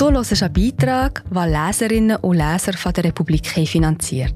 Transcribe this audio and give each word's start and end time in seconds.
Du 0.00 0.10
hörst 0.10 0.42
einen 0.42 0.52
Beitrag, 0.54 1.22
den 1.28 1.52
Leserinnen 1.52 2.16
und 2.16 2.38
Leser 2.38 2.72
von 2.72 2.90
der 2.94 3.04
Republik 3.04 3.46
finanziert. 3.46 4.34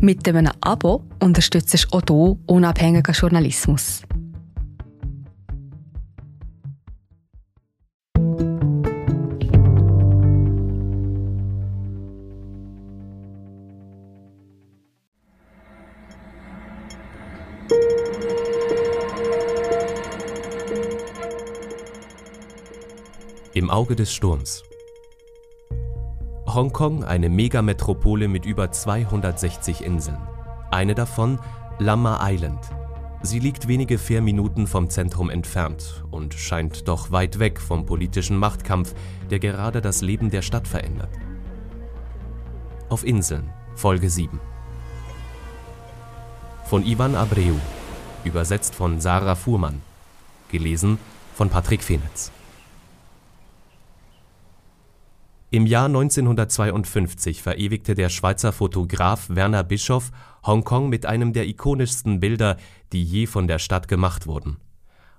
Mit 0.00 0.28
einem 0.28 0.52
Abo 0.60 1.02
unterstützt 1.20 1.74
du 1.90 1.96
auch 1.96 2.02
du 2.02 2.38
unabhängigen 2.46 3.12
Journalismus. 3.12 4.02
Im 23.54 23.70
Auge 23.70 23.96
des 23.96 24.14
Sturms. 24.14 24.67
Hongkong, 26.58 27.04
eine 27.04 27.28
Megametropole 27.28 28.26
mit 28.26 28.44
über 28.44 28.72
260 28.72 29.84
Inseln. 29.84 30.18
Eine 30.72 30.96
davon 30.96 31.38
Lama 31.78 32.18
Island. 32.28 32.58
Sie 33.22 33.38
liegt 33.38 33.68
wenige 33.68 33.96
Fährminuten 33.96 34.66
vom 34.66 34.90
Zentrum 34.90 35.30
entfernt 35.30 36.02
und 36.10 36.34
scheint 36.34 36.88
doch 36.88 37.12
weit 37.12 37.38
weg 37.38 37.60
vom 37.60 37.86
politischen 37.86 38.36
Machtkampf, 38.36 38.92
der 39.30 39.38
gerade 39.38 39.80
das 39.80 40.02
Leben 40.02 40.30
der 40.30 40.42
Stadt 40.42 40.66
verändert. 40.66 41.12
Auf 42.88 43.06
Inseln, 43.06 43.50
Folge 43.76 44.10
7. 44.10 44.40
Von 46.64 46.84
Ivan 46.84 47.14
Abreu, 47.14 47.54
übersetzt 48.24 48.74
von 48.74 49.00
Sarah 49.00 49.36
Fuhrmann, 49.36 49.80
gelesen 50.50 50.98
von 51.36 51.50
Patrick 51.50 51.84
Fenitz. 51.84 52.32
Im 55.50 55.64
Jahr 55.64 55.86
1952 55.86 57.42
verewigte 57.42 57.94
der 57.94 58.10
Schweizer 58.10 58.52
Fotograf 58.52 59.30
Werner 59.30 59.64
Bischoff 59.64 60.10
Hongkong 60.44 60.90
mit 60.90 61.06
einem 61.06 61.32
der 61.32 61.48
ikonischsten 61.48 62.20
Bilder, 62.20 62.58
die 62.92 63.02
je 63.02 63.26
von 63.26 63.48
der 63.48 63.58
Stadt 63.58 63.88
gemacht 63.88 64.26
wurden. 64.26 64.58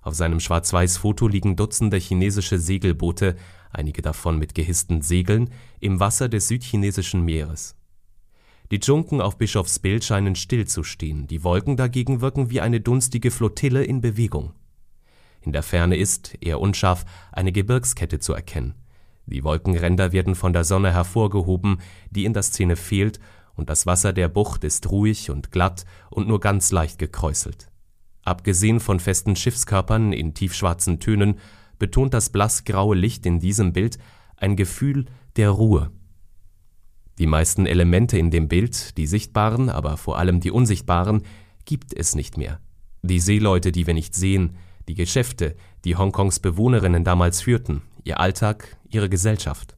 Auf 0.03 0.13
seinem 0.13 0.39
Schwarz-Weiß-Foto 0.39 1.27
liegen 1.27 1.55
Dutzende 1.55 1.97
chinesische 1.97 2.59
Segelboote, 2.59 3.37
einige 3.71 4.03
davon 4.03 4.37
mit 4.37 4.53
gehissten 4.53 5.01
Segeln, 5.01 5.49
im 5.79 5.99
Wasser 5.99 6.29
des 6.29 6.47
Südchinesischen 6.47 7.25
Meeres. 7.25 7.75
Die 8.69 8.79
Dschunken 8.79 9.21
auf 9.21 9.39
Bischofs 9.39 9.79
Bild 9.79 10.03
scheinen 10.03 10.35
still 10.35 10.67
zu 10.67 10.83
stehen, 10.83 11.25
die 11.25 11.43
Wolken 11.43 11.75
dagegen 11.75 12.21
wirken 12.21 12.51
wie 12.51 12.61
eine 12.61 12.81
dunstige 12.81 13.31
Flottille 13.31 13.83
in 13.83 13.99
Bewegung. 13.99 14.53
In 15.41 15.53
der 15.53 15.63
Ferne 15.63 15.97
ist, 15.97 16.37
eher 16.39 16.61
unscharf, 16.61 17.03
eine 17.31 17.51
Gebirgskette 17.51 18.19
zu 18.19 18.33
erkennen 18.33 18.75
die 19.29 19.43
Wolkenränder 19.43 20.11
werden 20.11 20.35
von 20.35 20.53
der 20.53 20.63
Sonne 20.63 20.91
hervorgehoben, 20.91 21.79
die 22.09 22.25
in 22.25 22.33
der 22.33 22.43
Szene 22.43 22.75
fehlt, 22.75 23.19
und 23.55 23.69
das 23.69 23.85
Wasser 23.85 24.13
der 24.13 24.29
Bucht 24.29 24.63
ist 24.63 24.89
ruhig 24.89 25.29
und 25.29 25.51
glatt 25.51 25.85
und 26.09 26.27
nur 26.27 26.39
ganz 26.39 26.71
leicht 26.71 26.97
gekräuselt. 26.97 27.69
Abgesehen 28.23 28.79
von 28.79 28.99
festen 28.99 29.35
Schiffskörpern 29.35 30.13
in 30.13 30.33
tiefschwarzen 30.33 30.99
Tönen 30.99 31.39
betont 31.77 32.13
das 32.13 32.29
blassgraue 32.29 32.95
Licht 32.95 33.25
in 33.25 33.39
diesem 33.39 33.73
Bild 33.73 33.97
ein 34.37 34.55
Gefühl 34.55 35.05
der 35.35 35.49
Ruhe. 35.49 35.91
Die 37.17 37.27
meisten 37.27 37.65
Elemente 37.65 38.17
in 38.17 38.31
dem 38.31 38.47
Bild, 38.47 38.97
die 38.97 39.07
sichtbaren, 39.07 39.69
aber 39.69 39.97
vor 39.97 40.17
allem 40.17 40.39
die 40.39 40.51
unsichtbaren, 40.51 41.23
gibt 41.65 41.93
es 41.93 42.15
nicht 42.15 42.37
mehr. 42.37 42.61
Die 43.01 43.19
Seeleute, 43.19 43.71
die 43.71 43.87
wir 43.87 43.93
nicht 43.93 44.15
sehen, 44.15 44.55
die 44.87 44.95
Geschäfte, 44.95 45.55
die 45.83 45.97
Hongkongs 45.97 46.39
Bewohnerinnen 46.39 47.03
damals 47.03 47.41
führten, 47.41 47.81
ihr 48.03 48.19
Alltag, 48.19 48.77
ihre 48.89 49.09
Gesellschaft. 49.09 49.75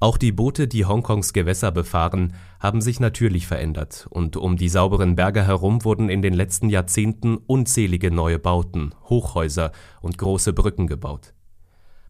Auch 0.00 0.18
die 0.18 0.32
Boote, 0.32 0.68
die 0.68 0.84
Hongkongs 0.84 1.32
Gewässer 1.32 1.72
befahren, 1.72 2.34
haben 2.60 2.82
sich 2.82 3.00
natürlich 3.00 3.46
verändert, 3.46 4.06
und 4.10 4.36
um 4.36 4.56
die 4.56 4.68
sauberen 4.68 5.16
Berge 5.16 5.46
herum 5.46 5.82
wurden 5.84 6.10
in 6.10 6.20
den 6.20 6.34
letzten 6.34 6.68
Jahrzehnten 6.68 7.38
unzählige 7.38 8.10
neue 8.10 8.38
Bauten, 8.38 8.94
Hochhäuser 9.04 9.72
und 10.02 10.18
große 10.18 10.52
Brücken 10.52 10.88
gebaut. 10.88 11.32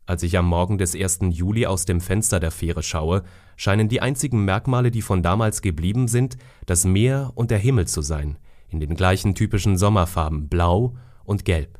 Als 0.06 0.22
ich 0.22 0.36
am 0.36 0.48
Morgen 0.48 0.76
des 0.76 0.94
1. 0.94 1.20
Juli 1.30 1.66
aus 1.66 1.84
dem 1.84 2.00
Fenster 2.00 2.40
der 2.40 2.50
Fähre 2.50 2.82
schaue, 2.82 3.22
scheinen 3.56 3.88
die 3.88 4.00
einzigen 4.00 4.44
Merkmale, 4.44 4.90
die 4.90 5.00
von 5.00 5.22
damals 5.22 5.62
geblieben 5.62 6.08
sind, 6.08 6.36
das 6.66 6.84
Meer 6.84 7.30
und 7.36 7.50
der 7.50 7.58
Himmel 7.58 7.86
zu 7.86 8.02
sein, 8.02 8.38
in 8.68 8.80
den 8.80 8.96
gleichen 8.96 9.34
typischen 9.34 9.78
Sommerfarben 9.78 10.48
Blau 10.48 10.96
und 11.22 11.44
Gelb. 11.44 11.78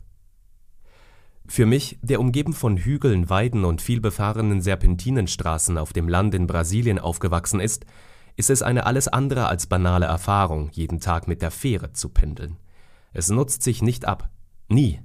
Für 1.55 1.67
mich, 1.67 2.01
der 2.03 2.19
umgeben 2.19 2.53
von 2.53 2.77
Hügeln, 2.77 3.31
Weiden 3.31 3.65
und 3.65 3.81
vielbefahrenen 3.81 4.61
Serpentinenstraßen 4.61 5.79
auf 5.79 5.93
dem 5.93 6.09
Land 6.09 6.35
in 6.35 6.49
Brasilien 6.49 6.99
aufgewachsen 6.99 7.61
ist, 7.61 7.87
ist 8.35 8.51
es 8.51 8.61
eine 8.61 8.87
alles 8.87 9.07
andere 9.07 9.47
als 9.47 9.69
banale 9.69 10.07
Erfahrung, 10.07 10.71
jeden 10.73 10.99
Tag 10.99 11.29
mit 11.29 11.43
der 11.43 11.53
Fähre 11.53 11.93
zu 11.93 12.09
pendeln. 12.09 12.57
Es 13.13 13.29
nutzt 13.29 13.63
sich 13.63 13.83
nicht 13.83 14.05
ab. 14.05 14.31
Nie. 14.69 14.99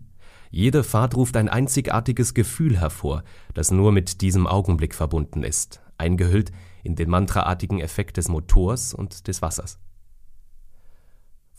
Jede 0.50 0.84
Fahrt 0.84 1.16
ruft 1.16 1.38
ein 1.38 1.50
einzigartiges 1.50 2.34
Gefühl 2.34 2.80
hervor, 2.80 3.24
das 3.54 3.70
nur 3.70 3.92
mit 3.92 4.22
diesem 4.22 4.48
Augenblick 4.48 4.96
verbunden 4.96 5.44
ist, 5.44 5.84
eingehüllt 6.00 6.52
in 6.82 6.96
den 6.96 7.12
mantraartigen 7.12 7.80
Effekt 7.80 8.18
des 8.18 8.28
Motors 8.28 8.96
und 8.96 9.28
des 9.28 9.44
Wassers. 9.44 9.78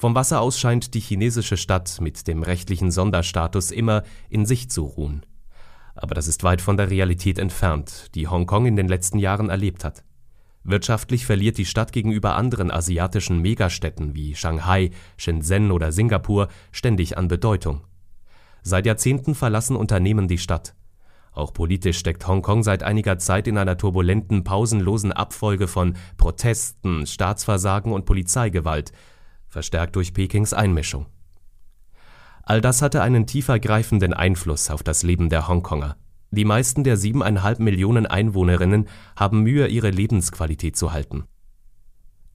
Vom 0.00 0.14
Wasser 0.14 0.40
aus 0.40 0.58
scheint 0.58 0.94
die 0.94 1.00
chinesische 1.00 1.58
Stadt 1.58 2.00
mit 2.00 2.26
dem 2.26 2.42
rechtlichen 2.42 2.90
Sonderstatus 2.90 3.70
immer 3.70 4.02
in 4.30 4.46
sich 4.46 4.70
zu 4.70 4.84
ruhen. 4.84 5.26
Aber 5.94 6.14
das 6.14 6.26
ist 6.26 6.42
weit 6.42 6.62
von 6.62 6.78
der 6.78 6.88
Realität 6.88 7.38
entfernt, 7.38 8.06
die 8.14 8.26
Hongkong 8.26 8.64
in 8.64 8.76
den 8.76 8.88
letzten 8.88 9.18
Jahren 9.18 9.50
erlebt 9.50 9.84
hat. 9.84 10.02
Wirtschaftlich 10.64 11.26
verliert 11.26 11.58
die 11.58 11.66
Stadt 11.66 11.92
gegenüber 11.92 12.34
anderen 12.36 12.70
asiatischen 12.70 13.42
Megastädten 13.42 14.14
wie 14.14 14.34
Shanghai, 14.34 14.90
Shenzhen 15.18 15.70
oder 15.70 15.92
Singapur 15.92 16.48
ständig 16.72 17.18
an 17.18 17.28
Bedeutung. 17.28 17.86
Seit 18.62 18.86
Jahrzehnten 18.86 19.34
verlassen 19.34 19.76
Unternehmen 19.76 20.28
die 20.28 20.38
Stadt. 20.38 20.74
Auch 21.32 21.52
politisch 21.52 21.98
steckt 21.98 22.26
Hongkong 22.26 22.62
seit 22.62 22.82
einiger 22.82 23.18
Zeit 23.18 23.46
in 23.46 23.58
einer 23.58 23.76
turbulenten, 23.76 24.44
pausenlosen 24.44 25.12
Abfolge 25.12 25.68
von 25.68 25.94
Protesten, 26.16 27.06
Staatsversagen 27.06 27.92
und 27.92 28.06
Polizeigewalt, 28.06 28.92
verstärkt 29.50 29.96
durch 29.96 30.14
Pekings 30.14 30.54
Einmischung. 30.54 31.06
All 32.42 32.60
das 32.60 32.80
hatte 32.80 33.02
einen 33.02 33.26
tiefergreifenden 33.26 34.14
Einfluss 34.14 34.70
auf 34.70 34.82
das 34.82 35.02
Leben 35.02 35.28
der 35.28 35.46
Hongkonger. 35.46 35.96
Die 36.30 36.44
meisten 36.44 36.84
der 36.84 36.96
siebeneinhalb 36.96 37.58
Millionen 37.58 38.06
Einwohnerinnen 38.06 38.88
haben 39.16 39.42
Mühe, 39.42 39.66
ihre 39.66 39.90
Lebensqualität 39.90 40.76
zu 40.76 40.92
halten. 40.92 41.24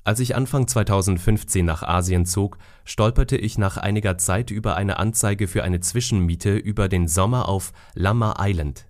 Als 0.04 0.20
ich 0.20 0.36
Anfang 0.36 0.68
2015 0.68 1.66
nach 1.66 1.82
Asien 1.82 2.26
zog, 2.26 2.60
stolperte 2.84 3.38
ich 3.38 3.58
nach 3.58 3.78
einiger 3.78 4.20
Zeit 4.20 4.52
über 4.52 4.76
eine 4.76 5.00
Anzeige 5.00 5.48
für 5.48 5.64
eine 5.64 5.80
Zwischenmiete 5.80 6.56
über 6.56 6.88
den 6.88 7.08
Sommer 7.08 7.50
auf 7.50 7.72
Lama 7.96 8.36
Island. 8.40 8.86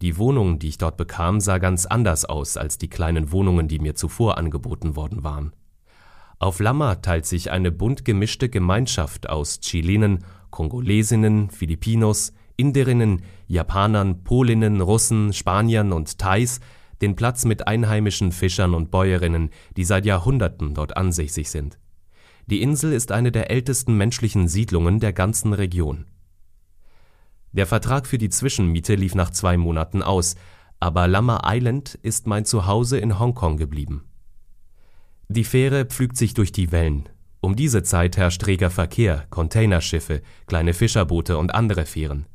Die 0.00 0.16
Wohnung, 0.16 0.58
die 0.58 0.68
ich 0.68 0.78
dort 0.78 0.96
bekam, 0.96 1.40
sah 1.40 1.58
ganz 1.58 1.84
anders 1.84 2.24
aus 2.24 2.56
als 2.56 2.78
die 2.78 2.88
kleinen 2.88 3.30
Wohnungen, 3.32 3.68
die 3.68 3.80
mir 3.80 3.94
zuvor 3.94 4.38
angeboten 4.38 4.96
worden 4.96 5.22
waren. 5.22 5.52
Auf 6.40 6.60
Lama 6.60 6.96
teilt 6.96 7.26
sich 7.26 7.50
eine 7.50 7.72
bunt 7.72 8.04
gemischte 8.04 8.48
Gemeinschaft 8.48 9.28
aus 9.28 9.58
Chilenen, 9.58 10.24
Kongolesinnen, 10.50 11.50
Filipinos, 11.50 12.32
Inderinnen, 12.56 13.22
Japanern, 13.48 14.22
Polinnen, 14.22 14.80
Russen, 14.80 15.32
Spaniern 15.32 15.92
und 15.92 16.18
Thais 16.18 16.60
den 17.00 17.16
Platz 17.16 17.44
mit 17.44 17.66
einheimischen 17.68 18.32
Fischern 18.32 18.74
und 18.74 18.90
Bäuerinnen, 18.90 19.50
die 19.76 19.84
seit 19.84 20.04
Jahrhunderten 20.04 20.74
dort 20.74 20.96
ansässig 20.96 21.48
sind. 21.48 21.78
Die 22.46 22.62
Insel 22.62 22.92
ist 22.92 23.12
eine 23.12 23.30
der 23.30 23.50
ältesten 23.50 23.96
menschlichen 23.96 24.48
Siedlungen 24.48 24.98
der 24.98 25.12
ganzen 25.12 25.52
Region. 25.52 26.06
Der 27.52 27.66
Vertrag 27.66 28.06
für 28.06 28.18
die 28.18 28.30
Zwischenmiete 28.30 28.94
lief 28.94 29.14
nach 29.14 29.30
zwei 29.30 29.56
Monaten 29.56 30.02
aus, 30.02 30.34
aber 30.80 31.08
Lama 31.08 31.42
Island 31.44 31.94
ist 32.02 32.26
mein 32.26 32.44
Zuhause 32.44 32.98
in 32.98 33.18
Hongkong 33.18 33.56
geblieben 33.56 34.07
die 35.28 35.44
Fähre 35.44 35.84
pflügt 35.84 36.16
sich 36.16 36.32
durch 36.32 36.52
die 36.52 36.72
Wellen. 36.72 37.08
Um 37.40 37.54
diese 37.54 37.82
Zeit 37.82 38.16
herrscht 38.16 38.46
reger 38.46 38.70
Verkehr, 38.70 39.26
Containerschiffe, 39.28 40.22
kleine 40.46 40.72
Fischerboote 40.72 41.36
und 41.36 41.54
andere 41.54 41.84
Fähren. 41.84 42.26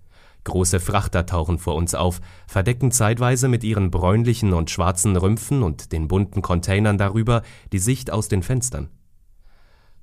Große 0.44 0.80
Frachter 0.80 1.26
tauchen 1.26 1.58
vor 1.58 1.76
uns 1.76 1.96
auf, 1.96 2.22
verdecken 2.48 2.92
zeitweise 2.92 3.48
mit 3.48 3.64
ihren 3.64 3.90
bräunlichen 3.92 4.54
und 4.54 4.70
schwarzen 4.70 5.16
Rümpfen 5.16 5.64
und 5.64 5.92
den 5.92 6.08
bunten 6.08 6.42
Containern 6.42 6.98
darüber 6.98 7.42
die 7.72 7.80
Sicht 7.80 8.12
aus 8.12 8.28
den 8.28 8.44
Fenstern. 8.44 8.90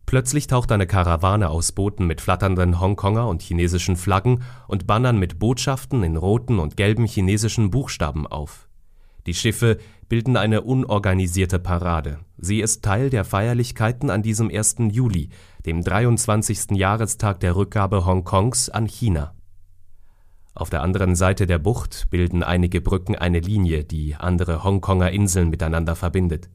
Plötzlich 0.07 0.49
taucht 0.49 0.73
eine 0.73 0.89
Karawane 0.89 1.49
aus 1.51 1.71
Booten 1.71 2.07
mit 2.07 2.21
flatternden 2.21 2.81
Hongkonger 2.81 3.29
und 3.29 3.43
chinesischen 3.43 3.97
Flaggen 3.97 4.43
und 4.67 4.89
Bannern 4.89 5.19
mit 5.19 5.39
Botschaften 5.39 6.03
in 6.03 6.17
roten 6.17 6.59
und 6.59 6.77
gelben 6.77 7.07
chinesischen 7.07 7.71
Buchstaben 7.71 8.27
auf. 8.27 8.69
Die 9.27 9.35
Schiffe 9.35 9.79
bilden 10.09 10.37
eine 10.37 10.63
unorganisierte 10.63 11.61
Parade. 11.61 12.19
Sie 12.43 12.61
ist 12.61 12.83
Teil 12.83 13.11
der 13.11 13.27
Feierlichkeiten 13.27 14.09
an 14.09 14.23
diesem 14.23 14.49
1. 14.49 14.77
Juli, 14.93 15.29
dem 15.67 15.85
23. 15.85 16.71
Jahrestag 16.71 17.39
der 17.41 17.55
Rückgabe 17.55 18.07
Hongkongs 18.07 18.71
an 18.71 18.87
China. 18.87 19.35
Auf 20.55 20.71
der 20.71 20.81
anderen 20.81 21.17
Seite 21.17 21.47
der 21.47 21.59
Bucht 21.59 22.07
bilden 22.09 22.43
einige 22.43 22.81
Brücken 22.81 23.15
eine 23.15 23.41
Linie, 23.41 23.85
die 23.85 24.15
andere 24.15 24.65
Hongkonger 24.65 25.11
Inseln 25.11 25.51
miteinander 25.51 25.95
verbindet. 25.95 26.49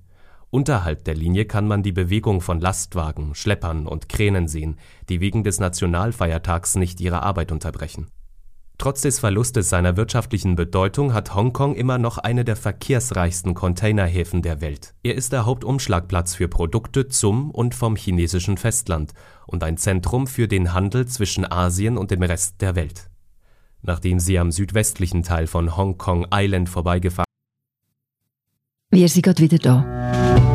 Unterhalb 0.49 1.03
der 1.03 1.13
Linie 1.13 1.45
kann 1.45 1.67
man 1.67 1.83
die 1.83 1.91
Bewegung 1.91 2.41
von 2.41 2.59
Lastwagen, 2.59 3.35
Schleppern 3.35 3.85
und 3.85 4.09
Kränen 4.09 4.47
sehen, 4.47 4.77
die 5.07 5.19
wegen 5.19 5.43
des 5.43 5.59
Nationalfeiertags 5.59 6.77
nicht 6.77 6.99
ihre 6.99 7.21
Arbeit 7.21 7.51
unterbrechen. 7.51 8.07
Trotz 8.77 9.01
des 9.01 9.19
Verlustes 9.19 9.69
seiner 9.69 9.95
wirtschaftlichen 9.95 10.55
Bedeutung 10.55 11.13
hat 11.13 11.33
Hongkong 11.33 11.75
immer 11.75 11.97
noch 11.97 12.17
eine 12.17 12.43
der 12.43 12.55
verkehrsreichsten 12.55 13.53
Containerhäfen 13.53 14.41
der 14.41 14.59
Welt. 14.59 14.93
Er 15.01 15.15
ist 15.15 15.31
der 15.31 15.45
Hauptumschlagplatz 15.45 16.35
für 16.35 16.49
Produkte 16.49 17.07
zum 17.07 17.51
und 17.51 17.73
vom 17.73 17.95
chinesischen 17.95 18.57
Festland 18.57 19.13
und 19.47 19.63
ein 19.63 19.77
Zentrum 19.77 20.27
für 20.27 20.47
den 20.47 20.73
Handel 20.73 21.07
zwischen 21.07 21.49
Asien 21.49 21.97
und 21.97 22.11
dem 22.11 22.23
Rest 22.23 22.61
der 22.61 22.75
Welt. 22.75 23.09
Nachdem 23.81 24.19
sie 24.19 24.37
am 24.39 24.51
südwestlichen 24.51 25.23
Teil 25.23 25.47
von 25.47 25.77
Hongkong 25.77 26.27
Island 26.33 26.67
vorbeigefahren 26.67 27.25
Wir 28.91 29.07
sind 29.07 29.23
gerade 29.23 29.41
wieder 29.41 29.57
da. 29.57 30.54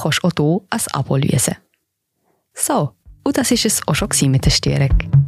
kannst 0.00 0.24
auch 0.24 0.32
hier 0.36 0.60
ein 0.70 0.80
Abo 0.92 1.16
lösen. 1.16 1.56
So, 2.54 2.92
und 3.24 3.36
das 3.36 3.50
war 3.50 3.64
es 3.64 3.88
auch 3.88 3.94
schon 3.94 4.30
mit 4.30 4.44
der 4.44 4.50
Störung. 4.50 5.26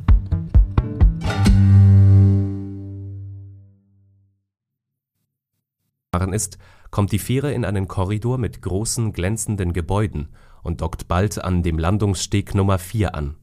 ist, 6.32 6.58
kommt 6.90 7.12
die 7.12 7.18
Fähre 7.18 7.52
in 7.52 7.64
einen 7.64 7.88
Korridor 7.88 8.38
mit 8.38 8.62
großen, 8.62 9.12
glänzenden 9.12 9.72
Gebäuden 9.72 10.28
und 10.62 10.80
dockt 10.80 11.08
bald 11.08 11.42
an 11.42 11.62
dem 11.62 11.78
Landungssteg 11.78 12.54
Nummer 12.54 12.78
4 12.78 13.14
an. 13.14 13.36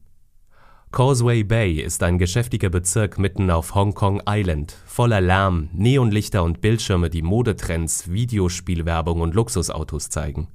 Causeway 0.92 1.42
Bay 1.44 1.80
ist 1.80 2.02
ein 2.02 2.16
geschäftiger 2.16 2.70
Bezirk 2.70 3.18
mitten 3.18 3.50
auf 3.50 3.74
Hong 3.74 3.92
Kong 3.92 4.22
Island, 4.26 4.74
voller 4.86 5.20
Lärm, 5.20 5.68
Neonlichter 5.72 6.42
und 6.42 6.60
Bildschirme, 6.60 7.10
die 7.10 7.22
Modetrends, 7.22 8.10
Videospielwerbung 8.10 9.20
und 9.20 9.34
Luxusautos 9.34 10.08
zeigen. 10.08 10.48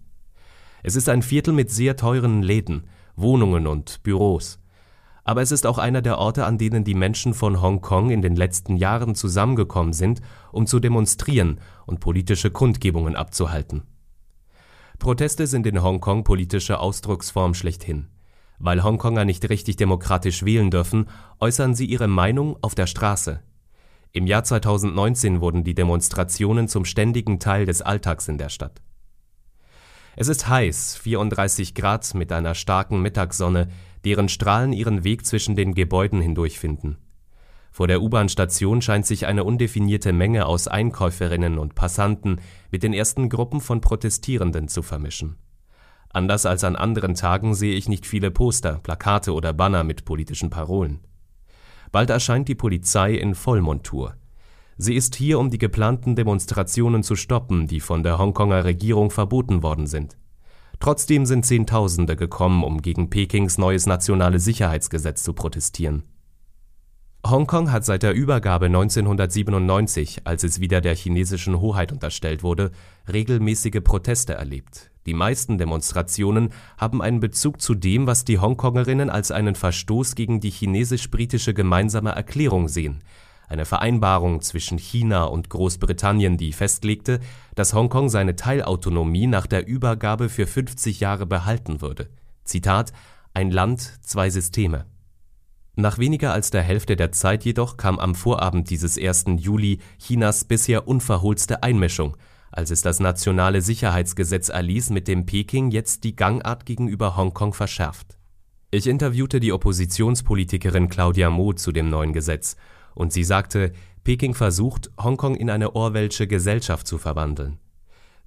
Es 0.84 0.96
ist 0.96 1.10
ein 1.10 1.22
Viertel 1.22 1.54
mit 1.54 1.70
sehr 1.70 1.96
teuren 1.96 2.42
Läden, 2.42 2.84
Wohnungen 3.16 3.68
und 3.68 4.04
Büros. 4.04 4.60
Aber 5.24 5.42
es 5.42 5.52
ist 5.52 5.68
auch 5.68 5.78
einer 5.78 6.02
der 6.02 6.18
Orte, 6.18 6.46
an 6.46 6.58
denen 6.58 6.84
die 6.84 6.96
Menschen 6.96 7.34
von 7.34 7.62
Hongkong 7.62 8.10
in 8.10 8.22
den 8.22 8.36
letzten 8.36 8.76
Jahren 8.76 9.14
zusammengekommen 9.14 9.94
sind, 9.94 10.22
um 10.52 10.66
zu 10.66 10.80
demonstrieren 10.80 11.60
und 11.86 12.00
politische 12.00 12.50
Kundgebungen 12.50 13.16
abzuhalten. 13.16 13.84
Proteste 14.98 15.48
sind 15.48 15.68
in 15.68 15.82
Hongkong 15.82 16.24
politische 16.24 16.80
Ausdrucksform 16.80 17.54
schlechthin. 17.54 18.08
Weil 18.60 18.84
Hongkonger 18.84 19.26
nicht 19.26 19.50
richtig 19.50 19.76
demokratisch 19.76 20.44
wählen 20.46 20.70
dürfen, 20.70 21.08
äußern 21.40 21.74
sie 21.74 21.86
ihre 21.86 22.08
Meinung 22.08 22.58
auf 22.62 22.76
der 22.76 22.86
Straße. 22.86 23.42
Im 24.12 24.28
Jahr 24.28 24.44
2019 24.44 25.42
wurden 25.42 25.64
die 25.64 25.74
Demonstrationen 25.74 26.68
zum 26.68 26.86
ständigen 26.86 27.40
Teil 27.40 27.66
des 27.66 27.82
Alltags 27.82 28.28
in 28.28 28.38
der 28.38 28.50
Stadt. 28.50 28.82
Es 30.16 30.28
ist 30.28 30.50
heiß, 30.50 30.98
34 30.98 31.74
Grad 31.74 32.14
mit 32.16 32.32
einer 32.32 32.54
starken 32.54 33.02
Mittagssonne, 33.02 33.70
deren 34.04 34.28
Strahlen 34.30 34.74
ihren 34.74 35.04
Weg 35.04 35.26
zwischen 35.26 35.56
den 35.56 35.74
Gebäuden 35.74 36.22
hindurchfinden. 36.22 36.98
Vor 37.72 37.88
der 37.88 38.02
U-Bahn-Station 38.02 38.82
scheint 38.82 39.06
sich 39.06 39.26
eine 39.26 39.46
undefinierte 39.46 40.12
Menge 40.12 40.46
aus 40.46 40.68
Einkäuferinnen 40.68 41.58
und 41.58 41.76
Passanten 41.76 42.42
mit 42.70 42.84
den 42.84 42.94
ersten 42.94 43.30
Gruppen 43.30 43.62
von 43.62 43.80
Protestierenden 43.80 44.68
zu 44.68 44.82
vermischen. 44.82 45.38
Anders 46.10 46.46
als 46.46 46.66
an 46.66 46.76
anderen 46.76 47.16
Tagen 47.16 47.56
sehe 47.56 47.76
ich 47.76 47.88
nicht 47.88 48.06
viele 48.06 48.32
Poster, 48.32 48.80
Plakate 48.84 49.34
oder 49.34 49.54
Banner 49.54 49.86
mit 49.86 50.04
politischen 50.04 50.50
Parolen. 50.50 51.00
Bald 51.94 52.10
erscheint 52.10 52.50
die 52.50 52.56
Polizei 52.56 53.14
in 53.14 53.34
Vollmontur. 53.34 54.16
Sie 54.84 54.96
ist 54.96 55.16
hier, 55.16 55.38
um 55.38 55.52
die 55.52 55.60
geplanten 55.60 56.16
Demonstrationen 56.16 57.04
zu 57.04 57.16
stoppen, 57.16 57.68
die 57.68 57.80
von 57.80 58.02
der 58.02 58.18
Hongkonger 58.18 58.66
Regierung 58.66 59.12
verboten 59.12 59.62
worden 59.62 59.86
sind. 59.86 60.18
Trotzdem 60.80 61.28
sind 61.28 61.46
Zehntausende 61.46 62.16
gekommen, 62.16 62.64
um 62.64 62.82
gegen 62.82 63.12
Pekings 63.12 63.60
neues 63.60 63.86
nationale 63.86 64.40
Sicherheitsgesetz 64.40 65.22
zu 65.22 65.34
protestieren. 65.34 66.02
Hongkong 67.24 67.72
hat 67.72 67.86
seit 67.86 68.02
der 68.02 68.16
Übergabe 68.16 68.66
1997, 68.66 70.22
als 70.24 70.44
es 70.44 70.60
wieder 70.60 70.82
der 70.82 70.96
chinesischen 70.96 71.62
Hoheit 71.62 71.92
unterstellt 71.92 72.42
wurde, 72.42 72.72
regelmäßige 73.08 73.84
Proteste 73.84 74.34
erlebt. 74.34 74.90
Die 75.06 75.14
meisten 75.14 75.60
Demonstrationen 75.60 76.54
haben 76.80 77.04
einen 77.04 77.20
Bezug 77.20 77.62
zu 77.62 77.76
dem, 77.76 78.08
was 78.08 78.26
die 78.26 78.40
Hongkongerinnen 78.40 79.12
als 79.12 79.30
einen 79.30 79.54
Verstoß 79.54 80.16
gegen 80.16 80.40
die 80.40 80.50
chinesisch-britische 80.50 81.54
Gemeinsame 81.54 82.14
Erklärung 82.14 82.68
sehen, 82.68 83.04
eine 83.52 83.66
Vereinbarung 83.66 84.42
zwischen 84.42 84.78
China 84.78 85.26
und 85.26 85.50
Großbritannien, 85.50 86.38
die 86.38 86.54
festlegte, 86.54 87.20
dass 87.54 87.74
Hongkong 87.74 88.08
seine 88.08 88.38
Teilautonomie 88.38 89.28
nach 89.28 89.46
der 89.46 89.68
Übergabe 89.68 90.30
für 90.30 90.48
50 90.48 91.02
Jahre 91.02 91.26
behalten 91.26 91.82
würde. 91.82 92.10
Zitat: 92.46 92.94
Ein 93.34 93.52
Land, 93.52 94.00
zwei 94.02 94.30
Systeme. 94.30 94.86
Nach 95.76 95.98
weniger 95.98 96.32
als 96.32 96.50
der 96.50 96.62
Hälfte 96.62 96.96
der 96.96 97.12
Zeit 97.12 97.44
jedoch 97.44 97.76
kam 97.76 98.00
am 98.00 98.16
Vorabend 98.16 98.70
dieses 98.70 98.98
1. 98.98 99.26
Juli 99.38 99.80
Chinas 100.00 100.46
bisher 100.46 100.88
unverhohlste 100.88 101.62
Einmischung, 101.62 102.16
als 102.52 102.72
es 102.72 102.82
das 102.82 103.02
nationale 103.02 103.62
Sicherheitsgesetz 103.62 104.48
erließ, 104.48 104.92
mit 104.92 105.10
dem 105.10 105.26
Peking 105.26 105.72
jetzt 105.72 106.06
die 106.06 106.16
Gangart 106.16 106.66
gegenüber 106.66 107.18
Hongkong 107.18 107.54
verschärft. 107.54 108.18
Ich 108.70 108.88
interviewte 108.88 109.42
die 109.42 109.52
Oppositionspolitikerin 109.52 110.88
Claudia 110.88 111.30
Mo 111.30 111.52
zu 111.52 111.74
dem 111.74 111.90
neuen 111.90 112.14
Gesetz 112.14 112.56
und 112.96 113.14
sie 113.14 113.24
sagte, 113.24 113.72
Peking 114.04 114.34
versucht, 114.34 114.90
Hongkong 115.02 115.36
in 115.36 115.50
eine 115.50 115.76
Orwellsche 115.76 116.28
Gesellschaft 116.28 116.88
zu 116.88 116.98
verwandeln. 116.98 117.60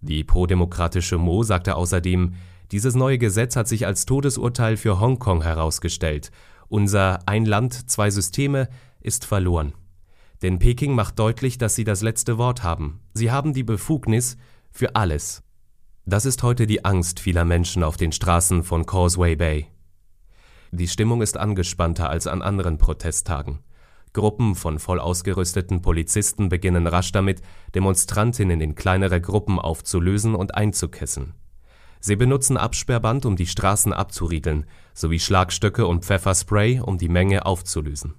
Die 0.00 0.22
prodemokratische 0.22 1.18
Mo 1.18 1.42
sagte 1.42 1.76
außerdem, 1.76 2.34
dieses 2.72 2.94
neue 2.94 3.18
Gesetz 3.18 3.56
hat 3.56 3.68
sich 3.68 3.86
als 3.86 4.06
Todesurteil 4.06 4.76
für 4.76 5.00
Hongkong 5.00 5.42
herausgestellt. 5.42 6.30
Unser 6.68 7.20
Ein 7.26 7.44
Land, 7.44 7.90
zwei 7.90 8.10
Systeme 8.10 8.68
ist 9.00 9.24
verloren. 9.24 9.74
Denn 10.42 10.58
Peking 10.58 10.94
macht 10.94 11.18
deutlich, 11.18 11.58
dass 11.58 11.74
sie 11.74 11.84
das 11.84 12.02
letzte 12.02 12.38
Wort 12.38 12.62
haben. 12.62 13.00
Sie 13.12 13.30
haben 13.30 13.54
die 13.54 13.62
Befugnis 13.62 14.36
für 14.70 14.96
alles. 14.96 15.42
Das 16.06 16.26
ist 16.26 16.42
heute 16.42 16.66
die 16.66 16.84
Angst 16.84 17.20
vieler 17.20 17.44
Menschen 17.44 17.82
auf 17.82 17.96
den 17.96 18.12
Straßen 18.12 18.62
von 18.62 18.84
Causeway 18.84 19.36
Bay. 19.36 19.68
Die 20.70 20.88
Stimmung 20.88 21.22
ist 21.22 21.36
angespannter 21.36 22.10
als 22.10 22.26
an 22.26 22.42
anderen 22.42 22.76
Protesttagen. 22.78 23.60
Gruppen 24.14 24.54
von 24.54 24.78
voll 24.78 25.00
ausgerüsteten 25.00 25.82
Polizisten 25.82 26.48
beginnen 26.48 26.86
rasch 26.86 27.12
damit, 27.12 27.42
Demonstrantinnen 27.74 28.60
in 28.62 28.74
kleinere 28.74 29.20
Gruppen 29.20 29.58
aufzulösen 29.58 30.34
und 30.34 30.54
einzukesseln. 30.54 31.34
Sie 32.00 32.16
benutzen 32.16 32.56
Absperrband, 32.56 33.26
um 33.26 33.36
die 33.36 33.46
Straßen 33.46 33.92
abzuriegeln, 33.92 34.66
sowie 34.94 35.18
Schlagstöcke 35.18 35.86
und 35.86 36.04
Pfefferspray, 36.04 36.80
um 36.80 36.96
die 36.96 37.08
Menge 37.08 37.44
aufzulösen. 37.44 38.14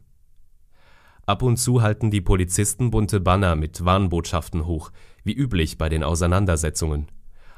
Ab 1.25 1.41
und 1.41 1.57
zu 1.57 1.81
halten 1.81 2.11
die 2.11 2.21
Polizisten 2.21 2.91
bunte 2.91 3.19
Banner 3.19 3.55
mit 3.55 3.83
Warnbotschaften 3.83 4.67
hoch, 4.67 4.91
wie 5.23 5.33
üblich 5.33 5.77
bei 5.77 5.89
den 5.89 6.03
Auseinandersetzungen. 6.03 7.07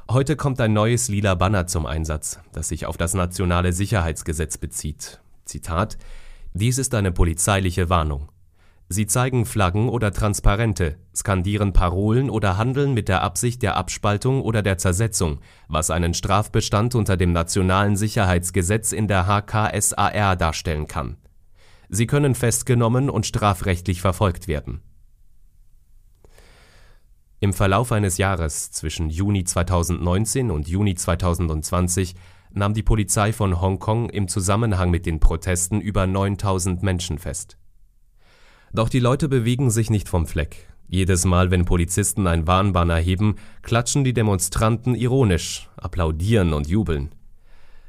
Heute 0.10 0.38
kommt 0.38 0.62
ein 0.62 0.72
neues 0.72 1.10
lila 1.10 1.36
Banner 1.36 1.68
zum 1.68 1.86
Einsatz, 1.86 2.40
das 2.54 2.70
sich 2.70 2.86
auf 2.86 2.96
das 2.96 3.14
nationale 3.14 3.74
Sicherheitsgesetz 3.74 4.58
bezieht. 4.58 5.20
Zitat 5.44 5.98
dies 6.58 6.78
ist 6.78 6.94
eine 6.96 7.12
polizeiliche 7.12 7.90
Warnung. 7.90 8.32
Sie 8.90 9.06
zeigen 9.06 9.46
Flaggen 9.46 9.90
oder 9.90 10.14
Transparente, 10.14 10.98
skandieren 11.14 11.74
Parolen 11.74 12.30
oder 12.30 12.58
handeln 12.58 12.94
mit 12.94 13.10
der 13.10 13.22
Absicht 13.22 13.62
der 13.62 13.76
Abspaltung 13.76 14.42
oder 14.42 14.62
der 14.62 14.78
Zersetzung, 14.78 15.40
was 15.68 15.92
einen 15.92 16.14
Strafbestand 16.14 16.96
unter 16.96 17.18
dem 17.18 17.34
nationalen 17.34 17.98
Sicherheitsgesetz 17.98 18.94
in 18.94 19.10
der 19.10 19.28
HKSAR 19.28 20.38
darstellen 20.38 20.88
kann. 20.88 21.18
Sie 21.90 22.08
können 22.08 22.34
festgenommen 22.34 23.10
und 23.10 23.26
strafrechtlich 23.26 24.00
verfolgt 24.00 24.48
werden. 24.48 24.82
Im 27.40 27.54
Verlauf 27.54 27.92
eines 27.92 28.18
Jahres 28.18 28.72
zwischen 28.72 29.10
Juni 29.10 29.44
2019 29.44 30.50
und 30.50 30.68
Juni 30.68 30.96
2020 30.96 32.16
nahm 32.52 32.74
die 32.74 32.84
Polizei 32.84 33.34
von 33.34 33.62
Hongkong 33.62 34.10
im 34.10 34.28
Zusammenhang 34.28 34.90
mit 34.90 35.06
den 35.06 35.20
Protesten 35.20 35.82
über 35.82 36.08
9000 36.08 36.84
Menschen 36.84 37.18
fest. 37.18 37.58
Doch 38.74 38.90
die 38.90 39.00
Leute 39.00 39.30
bewegen 39.30 39.72
sich 39.72 39.90
nicht 39.90 40.10
vom 40.10 40.28
Fleck. 40.28 40.68
Jedes 40.90 41.26
Mal, 41.26 41.52
wenn 41.52 41.66
Polizisten 41.66 42.28
ein 42.28 42.48
Warnbanner 42.48 42.98
heben, 42.98 43.36
klatschen 43.62 44.04
die 44.04 44.14
Demonstranten 44.14 44.96
ironisch, 44.96 45.70
applaudieren 45.76 46.54
und 46.54 46.68
jubeln. 46.68 47.14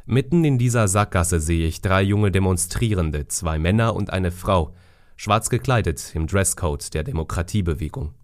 Mitten 0.05 0.45
in 0.45 0.59
dieser 0.59 0.89
Sackgasse 0.89 1.39
sehe 1.39 1.67
ich 1.67 1.81
drei 1.81 2.03
junge 2.03 2.31
Demonstrierende, 2.31 3.29
zwei 3.29 3.59
Männer 3.59 3.95
und 3.95 4.13
eine 4.13 4.31
Frau, 4.31 4.75
schwarz 5.17 5.51
gekleidet 5.51 6.13
im 6.15 6.27
Dresscode 6.27 6.95
der 6.95 7.05
Demokratiebewegung. 7.05 8.15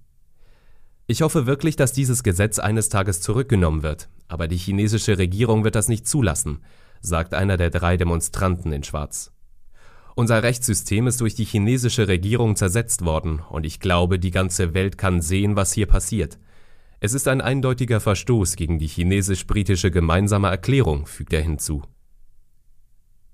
Ich 1.07 1.21
hoffe 1.21 1.45
wirklich, 1.47 1.77
dass 1.77 1.93
dieses 1.93 2.23
Gesetz 2.23 2.59
eines 2.59 2.89
Tages 2.89 3.21
zurückgenommen 3.21 3.83
wird, 3.83 4.09
aber 4.27 4.49
die 4.49 4.57
chinesische 4.57 5.19
Regierung 5.19 5.63
wird 5.63 5.75
das 5.75 5.89
nicht 5.89 6.09
zulassen, 6.09 6.61
sagt 7.03 7.35
einer 7.35 7.59
der 7.59 7.69
drei 7.69 7.99
Demonstranten 7.99 8.73
in 8.73 8.85
Schwarz. 8.85 9.31
Unser 10.15 10.43
Rechtssystem 10.43 11.07
ist 11.07 11.21
durch 11.21 11.35
die 11.35 11.45
chinesische 11.45 12.09
Regierung 12.09 12.57
zersetzt 12.57 13.05
worden, 13.05 13.41
und 13.51 13.67
ich 13.67 13.81
glaube, 13.81 14.19
die 14.19 14.31
ganze 14.31 14.73
Welt 14.73 14.97
kann 14.97 15.21
sehen, 15.21 15.57
was 15.57 15.75
hier 15.75 15.87
passiert. 15.87 16.39
Es 17.01 17.13
ist 17.13 17.29
ein 17.29 17.43
eindeutiger 17.43 18.01
Verstoß 18.01 18.57
gegen 18.57 18.79
die 18.79 18.87
chinesisch-britische 18.87 19.91
gemeinsame 19.91 20.49
Erklärung, 20.49 21.07
fügt 21.07 21.35
er 21.35 21.43
hinzu. 21.43 21.83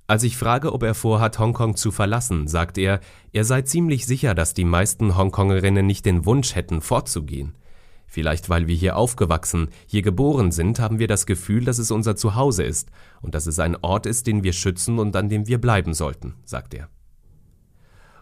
Als 0.09 0.25
ich 0.25 0.37
frage, 0.37 0.73
ob 0.73 0.83
er 0.83 0.95
vorhat, 0.95 1.39
Hongkong 1.39 1.77
zu 1.77 1.93
verlassen, 1.93 2.49
sagt 2.49 2.79
er, 2.79 2.99
er 3.33 3.45
sei 3.45 3.63
ziemlich 3.63 4.07
sicher, 4.07 4.35
dass 4.35 4.55
die 4.55 4.65
meisten 4.65 5.17
Hongkongerinnen 5.17 5.87
nicht 5.87 6.05
den 6.05 6.27
Wunsch 6.27 6.57
hätten, 6.57 6.81
fortzugehen. 6.81 7.55
Vielleicht 8.13 8.51
weil 8.51 8.67
wir 8.67 8.75
hier 8.75 8.97
aufgewachsen, 8.97 9.69
hier 9.87 10.03
geboren 10.03 10.51
sind, 10.51 10.81
haben 10.81 10.99
wir 10.99 11.07
das 11.07 11.27
Gefühl, 11.27 11.65
dass 11.65 11.79
es 11.79 11.93
unser 11.93 12.17
Zuhause 12.17 12.65
ist 12.65 12.91
und 13.23 13.37
dass 13.37 13.47
es 13.47 13.61
ein 13.61 13.77
Ort 13.83 14.05
ist, 14.05 14.27
den 14.27 14.43
wir 14.43 14.53
schützen 14.53 14.99
und 14.99 15.15
an 15.15 15.29
dem 15.29 15.47
wir 15.47 15.61
bleiben 15.61 15.95
sollten, 15.95 16.35
sagt 16.45 16.75
er. 16.75 16.89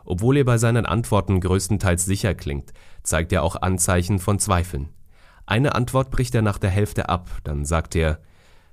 Obwohl 0.04 0.36
er 0.36 0.44
bei 0.44 0.58
seinen 0.58 0.84
Antworten 0.84 1.40
größtenteils 1.40 2.04
sicher 2.04 2.34
klingt, 2.34 2.74
zeigt 3.02 3.32
er 3.32 3.42
auch 3.42 3.56
Anzeichen 3.62 4.18
von 4.18 4.38
Zweifeln. 4.38 4.90
Eine 5.46 5.74
Antwort 5.74 6.10
bricht 6.10 6.34
er 6.34 6.42
nach 6.42 6.58
der 6.58 6.68
Hälfte 6.68 7.08
ab, 7.08 7.30
dann 7.44 7.64
sagt 7.64 7.96
er, 7.96 8.20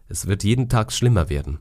es 0.09 0.27
wird 0.27 0.43
jeden 0.43 0.67
Tag 0.67 0.91
schlimmer 0.91 1.29
werden. 1.29 1.59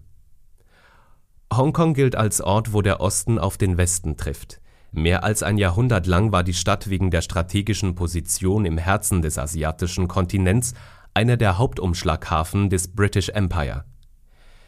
Hongkong 1.53 1.95
gilt 1.95 2.17
als 2.17 2.41
Ort, 2.41 2.73
wo 2.73 2.83
der 2.83 3.01
Osten 3.01 3.39
auf 3.39 3.57
den 3.57 3.77
Westen 3.77 4.17
trifft. 4.17 4.61
Mehr 4.97 5.25
als 5.25 5.43
ein 5.43 5.59
Jahrhundert 5.59 6.07
lang 6.07 6.31
war 6.31 6.45
die 6.45 6.55
Stadt 6.55 6.89
wegen 6.89 7.11
der 7.11 7.21
strategischen 7.21 7.97
Position 7.97 8.65
im 8.65 8.79
Herzen 8.79 9.23
des 9.23 9.39
asiatischen 9.39 10.07
Kontinents 10.07 10.73
einer 11.15 11.37
der 11.37 11.59
Hauptumschlaghafen 11.59 12.71
des 12.71 12.95
British 12.95 13.29
Empire. 13.31 13.85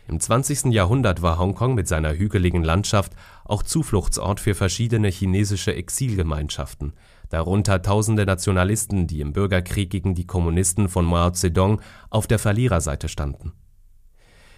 Im 0.08 0.18
20. 0.18 0.72
Jahrhundert 0.72 1.22
war 1.22 1.38
Hongkong 1.38 1.76
mit 1.76 1.86
seiner 1.86 2.14
hügeligen 2.14 2.64
Landschaft 2.64 3.12
auch 3.44 3.62
Zufluchtsort 3.62 4.40
für 4.40 4.56
verschiedene 4.56 5.10
chinesische 5.10 5.76
Exilgemeinschaften, 5.76 6.94
darunter 7.28 7.80
tausende 7.82 8.26
Nationalisten, 8.26 9.06
die 9.06 9.20
im 9.20 9.32
Bürgerkrieg 9.32 9.90
gegen 9.90 10.16
die 10.16 10.26
Kommunisten 10.26 10.88
von 10.88 11.04
Mao 11.04 11.30
Zedong 11.30 11.80
auf 12.10 12.26
der 12.26 12.40
Verliererseite 12.40 13.08
standen. 13.08 13.52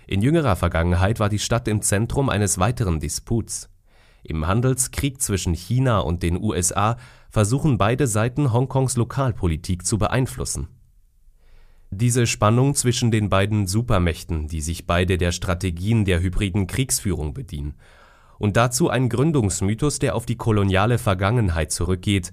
In 0.07 0.23
jüngerer 0.23 0.57
Vergangenheit 0.57 1.21
war 1.21 1.29
die 1.29 1.39
Stadt 1.39 1.69
im 1.69 1.83
Zentrum 1.83 2.31
eines 2.31 2.59
weiteren 2.59 3.01
Disputs. 3.01 3.69
Im 4.23 4.47
Handelskrieg 4.47 5.21
zwischen 5.21 5.55
China 5.55 6.01
und 6.01 6.23
den 6.23 6.43
USA 6.43 6.97
versuchen 7.31 7.79
beide 7.79 8.07
Seiten 8.07 8.53
Hongkongs 8.53 8.97
Lokalpolitik 8.97 9.87
zu 9.87 9.99
beeinflussen. 9.99 10.69
Diese 11.91 12.27
Spannung 12.27 12.75
zwischen 12.75 13.11
den 13.11 13.31
beiden 13.31 13.67
Supermächten, 13.67 14.47
die 14.47 14.61
sich 14.61 14.87
beide 14.87 15.17
der 15.17 15.33
Strategien 15.33 16.05
der 16.05 16.21
hybriden 16.21 16.67
Kriegsführung 16.67 17.33
bedienen, 17.33 17.75
und 18.39 18.57
dazu 18.57 18.89
ein 18.89 19.09
Gründungsmythos, 19.09 19.99
der 19.99 20.15
auf 20.15 20.27
die 20.27 20.37
koloniale 20.37 20.99
Vergangenheit 20.99 21.73
zurückgeht, 21.73 22.33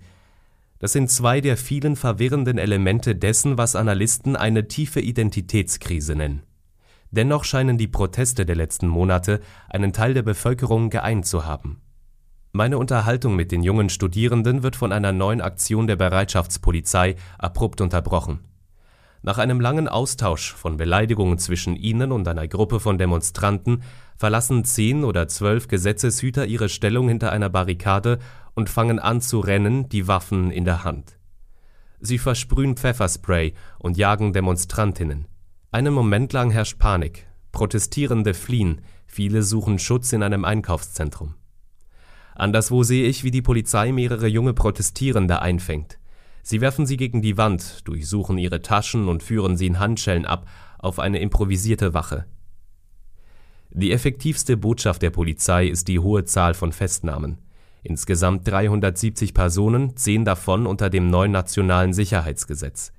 das 0.80 0.92
sind 0.92 1.10
zwei 1.10 1.42
der 1.42 1.58
vielen 1.58 1.96
verwirrenden 1.96 2.58
Elemente 2.58 3.16
dessen, 3.16 3.58
was 3.58 3.76
Analysten 3.76 4.36
eine 4.36 4.68
tiefe 4.68 5.00
Identitätskrise 5.00 6.16
nennen. 6.16 6.44
Dennoch 7.16 7.46
scheinen 7.46 7.78
die 7.78 7.88
Proteste 7.88 8.46
der 8.46 8.58
letzten 8.58 8.90
Monate 8.90 9.40
einen 9.70 9.94
Teil 9.94 10.14
der 10.14 10.22
Bevölkerung 10.22 10.90
geeint 10.90 11.26
zu 11.26 11.46
haben. 11.46 11.80
Meine 12.52 12.78
Unterhaltung 12.78 13.38
mit 13.38 13.54
den 13.54 13.64
jungen 13.64 13.88
Studierenden 13.88 14.64
wird 14.64 14.76
von 14.76 14.92
einer 14.92 15.14
neuen 15.14 15.40
Aktion 15.40 15.88
der 15.88 15.96
Bereitschaftspolizei 15.96 17.16
abrupt 17.40 17.80
unterbrochen. 17.80 18.40
Nach 19.22 19.38
einem 19.38 19.62
langen 19.62 19.88
Austausch 19.88 20.54
von 20.54 20.76
Beleidigungen 20.76 21.38
zwischen 21.38 21.78
ihnen 21.78 22.12
und 22.12 22.28
einer 22.28 22.50
Gruppe 22.50 22.82
von 22.82 22.98
Demonstranten 22.98 23.84
verlassen 24.18 24.66
zehn 24.66 25.06
oder 25.06 25.30
zwölf 25.30 25.70
Gesetzeshüter 25.70 26.46
ihre 26.46 26.68
Stellung 26.68 27.08
hinter 27.08 27.32
einer 27.32 27.50
Barrikade 27.50 28.20
und 28.56 28.70
fangen 28.70 29.00
an 29.00 29.22
zu 29.22 29.40
rennen, 29.40 29.88
die 29.88 30.10
Waffen 30.10 30.52
in 30.52 30.66
der 30.66 30.84
Hand. 30.84 31.18
Sie 32.02 32.18
versprühen 32.18 32.76
Pfefferspray 32.76 33.54
und 33.80 33.96
jagen 33.96 34.34
Demonstrantinnen. 34.34 35.28
Einen 35.76 35.94
Moment 35.94 36.32
lang 36.32 36.52
herrscht 36.52 36.80
Panik. 36.80 37.28
Protestierende 37.52 38.34
fliehen, 38.34 38.80
viele 39.08 39.44
suchen 39.44 39.78
Schutz 39.78 40.14
in 40.14 40.24
einem 40.24 40.46
Einkaufszentrum. 40.46 41.34
Anderswo 42.34 42.84
sehe 42.84 43.06
ich, 43.10 43.26
wie 43.26 43.32
die 43.32 43.42
Polizei 43.42 43.92
mehrere 43.92 44.28
junge 44.28 44.54
Protestierende 44.54 45.42
einfängt. 45.42 46.00
Sie 46.44 46.62
werfen 46.62 46.86
sie 46.86 46.96
gegen 46.96 47.22
die 47.22 47.36
Wand, 47.36 47.86
durchsuchen 47.90 48.38
ihre 48.38 48.62
Taschen 48.62 49.10
und 49.10 49.22
führen 49.22 49.58
sie 49.58 49.68
in 49.68 49.78
Handschellen 49.78 50.26
ab 50.26 50.48
auf 50.80 50.98
eine 50.98 51.20
improvisierte 51.20 51.94
Wache. 51.94 52.26
Die 53.70 53.92
effektivste 53.92 54.56
Botschaft 54.56 55.02
der 55.02 55.10
Polizei 55.10 55.68
ist 55.68 55.90
die 55.90 56.00
hohe 56.00 56.24
Zahl 56.24 56.54
von 56.54 56.72
Festnahmen. 56.72 57.40
Insgesamt 57.84 58.48
370 58.48 59.34
Personen, 59.34 59.98
zehn 59.98 60.24
davon 60.24 60.68
unter 60.68 60.90
dem 60.90 61.10
neuen 61.10 61.34
Nationalen 61.34 61.92
Sicherheitsgesetz. 61.92 62.94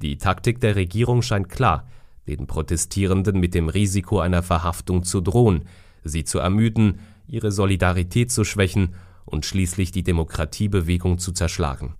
Die 0.00 0.16
Taktik 0.16 0.60
der 0.60 0.76
Regierung 0.76 1.22
scheint 1.22 1.48
klar, 1.48 1.88
den 2.26 2.46
Protestierenden 2.46 3.38
mit 3.38 3.54
dem 3.54 3.68
Risiko 3.68 4.20
einer 4.20 4.42
Verhaftung 4.42 5.04
zu 5.04 5.20
drohen, 5.20 5.64
sie 6.04 6.24
zu 6.24 6.38
ermüden, 6.38 7.00
ihre 7.26 7.52
Solidarität 7.52 8.30
zu 8.30 8.44
schwächen 8.44 8.94
und 9.24 9.46
schließlich 9.46 9.92
die 9.92 10.02
Demokratiebewegung 10.02 11.18
zu 11.18 11.32
zerschlagen. 11.32 11.94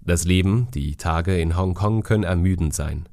Das 0.00 0.24
Leben, 0.24 0.68
die 0.72 0.96
Tage 0.96 1.40
in 1.40 1.56
Hongkong 1.56 2.02
können 2.02 2.24
ermüdend 2.24 2.74
sein. 2.74 3.08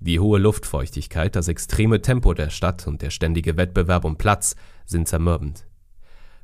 Die 0.00 0.18
hohe 0.18 0.38
Luftfeuchtigkeit, 0.38 1.36
das 1.36 1.48
extreme 1.48 2.02
Tempo 2.02 2.34
der 2.34 2.50
Stadt 2.50 2.86
und 2.86 3.02
der 3.02 3.10
ständige 3.10 3.56
Wettbewerb 3.56 4.04
um 4.04 4.16
Platz 4.16 4.56
sind 4.84 5.08
zermürbend. 5.08 5.66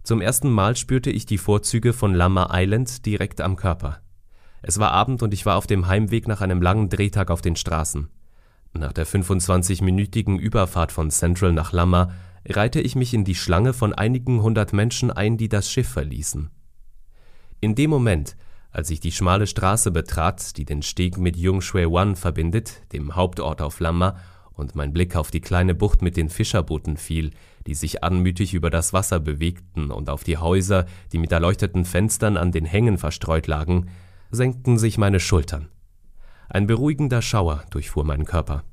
Zum 0.02 0.20
ersten 0.22 0.48
Mal 0.48 0.76
spürte 0.76 1.10
ich 1.10 1.26
die 1.26 1.38
Vorzüge 1.38 1.92
von 1.92 2.14
Lama 2.14 2.48
Island 2.52 3.04
direkt 3.04 3.40
am 3.40 3.56
Körper. 3.56 4.00
Es 4.62 4.78
war 4.78 4.92
Abend 4.92 5.22
und 5.22 5.32
ich 5.32 5.46
war 5.46 5.56
auf 5.56 5.66
dem 5.66 5.86
Heimweg 5.86 6.28
nach 6.28 6.40
einem 6.40 6.60
langen 6.60 6.88
Drehtag 6.88 7.30
auf 7.30 7.42
den 7.42 7.56
Straßen. 7.56 8.08
Nach 8.72 8.92
der 8.92 9.06
25-minütigen 9.06 10.38
Überfahrt 10.38 10.92
von 10.92 11.10
Central 11.10 11.52
nach 11.52 11.72
Lama 11.72 12.12
reihte 12.46 12.80
ich 12.80 12.94
mich 12.94 13.14
in 13.14 13.24
die 13.24 13.34
Schlange 13.34 13.72
von 13.72 13.92
einigen 13.92 14.42
hundert 14.42 14.72
Menschen 14.72 15.10
ein, 15.10 15.36
die 15.36 15.48
das 15.48 15.70
Schiff 15.70 15.88
verließen. 15.88 16.50
In 17.60 17.74
dem 17.74 17.90
Moment, 17.90 18.36
als 18.70 18.90
ich 18.90 19.00
die 19.00 19.12
schmale 19.12 19.46
Straße 19.46 19.90
betrat, 19.90 20.56
die 20.56 20.64
den 20.64 20.82
Steg 20.82 21.18
mit 21.18 21.36
Yung 21.36 21.60
Shui 21.60 21.90
Wan 21.90 22.16
verbindet, 22.16 22.92
dem 22.92 23.16
Hauptort 23.16 23.60
auf 23.60 23.80
Lama, 23.80 24.16
und 24.52 24.76
mein 24.76 24.92
Blick 24.92 25.16
auf 25.16 25.30
die 25.30 25.40
kleine 25.40 25.74
Bucht 25.74 26.02
mit 26.02 26.16
den 26.16 26.28
Fischerbooten 26.28 26.96
fiel, 26.96 27.30
die 27.66 27.74
sich 27.74 28.04
anmutig 28.04 28.54
über 28.54 28.70
das 28.70 28.92
Wasser 28.92 29.18
bewegten, 29.18 29.90
und 29.90 30.08
auf 30.08 30.22
die 30.22 30.38
Häuser, 30.38 30.86
die 31.12 31.18
mit 31.18 31.32
erleuchteten 31.32 31.84
Fenstern 31.84 32.36
an 32.36 32.52
den 32.52 32.64
Hängen 32.64 32.98
verstreut 32.98 33.46
lagen, 33.46 33.88
senkten 34.30 34.78
sich 34.78 34.98
meine 34.98 35.20
Schultern. 35.20 35.68
Ein 36.48 36.66
beruhigender 36.66 37.22
Schauer 37.22 37.64
durchfuhr 37.70 38.04
meinen 38.04 38.24
Körper. 38.24 38.64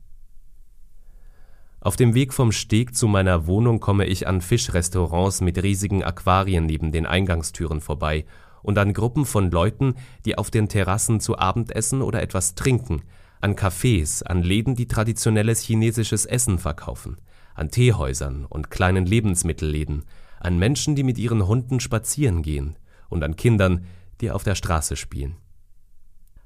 Auf 1.79 1.95
dem 1.95 2.13
Weg 2.13 2.33
vom 2.33 2.51
Steg 2.51 2.95
zu 2.95 3.07
meiner 3.07 3.47
Wohnung 3.47 3.79
komme 3.79 4.05
ich 4.05 4.27
an 4.27 4.41
Fischrestaurants 4.41 5.41
mit 5.41 5.61
riesigen 5.61 6.03
Aquarien 6.03 6.65
neben 6.65 6.91
den 6.91 7.05
Eingangstüren 7.05 7.81
vorbei 7.81 8.25
und 8.61 8.77
an 8.77 8.93
Gruppen 8.93 9.25
von 9.25 9.51
Leuten, 9.51 9.95
die 10.25 10.37
auf 10.37 10.51
den 10.51 10.69
Terrassen 10.69 11.19
zu 11.19 11.37
Abend 11.37 11.75
essen 11.75 12.01
oder 12.01 12.21
etwas 12.21 12.55
trinken, 12.55 13.03
an 13.39 13.55
Cafés, 13.55 14.23
an 14.23 14.41
Läden, 14.41 14.75
die 14.75 14.87
traditionelles 14.87 15.61
chinesisches 15.61 16.25
Essen 16.25 16.57
verkaufen, 16.57 17.17
an 17.53 17.69
Teehäusern 17.69 18.45
und 18.45 18.69
kleinen 18.69 19.05
Lebensmittelläden, 19.05 20.03
an 20.39 20.57
Menschen, 20.57 20.95
die 20.95 21.03
mit 21.03 21.17
ihren 21.17 21.47
Hunden 21.47 21.79
spazieren 21.79 22.41
gehen 22.41 22.75
und 23.09 23.23
an 23.23 23.35
Kindern, 23.35 23.85
die 24.21 24.31
auf 24.31 24.43
der 24.43 24.55
Straße 24.55 24.95
spielen. 24.95 25.37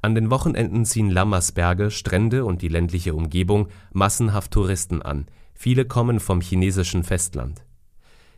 An 0.04 0.16
den 0.16 0.32
Wochenenden 0.32 0.84
ziehen 0.86 1.12
Lammersberge, 1.12 1.92
Strände 1.92 2.44
und 2.44 2.64
die 2.64 2.70
ländliche 2.70 3.14
Umgebung 3.14 3.68
massenhaft 3.94 4.52
Touristen 4.52 5.02
an, 5.04 5.28
viele 5.54 5.86
kommen 5.86 6.20
vom 6.20 6.42
chinesischen 6.42 7.04
Festland. 7.04 7.64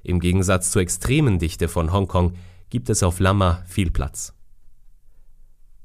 Im 0.03 0.19
Gegensatz 0.19 0.71
zur 0.71 0.81
extremen 0.81 1.39
Dichte 1.39 1.69
von 1.69 1.93
Hongkong 1.93 2.33
gibt 2.69 2.89
es 2.89 3.01
auf 3.01 3.19
Lama 3.19 3.63
viel 3.65 3.91
Platz. 3.91 4.33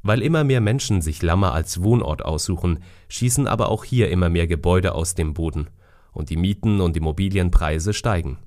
Weil 0.02 0.23
immer 0.23 0.42
mehr 0.42 0.61
Menschen 0.61 1.00
sich 1.00 1.23
Lama 1.23 1.52
als 1.52 1.82
Wohnort 1.82 2.25
aussuchen, 2.25 2.80
schießen 3.08 3.47
aber 3.47 3.68
auch 3.68 3.85
hier 3.85 4.11
immer 4.11 4.28
mehr 4.28 4.49
Gebäude 4.49 4.94
aus 4.94 5.14
dem 5.14 5.35
Boden 5.35 5.68
und 6.12 6.30
die 6.30 6.37
Mieten 6.37 6.80
und 6.80 6.97
Immobilienpreise 6.97 7.92
steigen. 7.94 8.38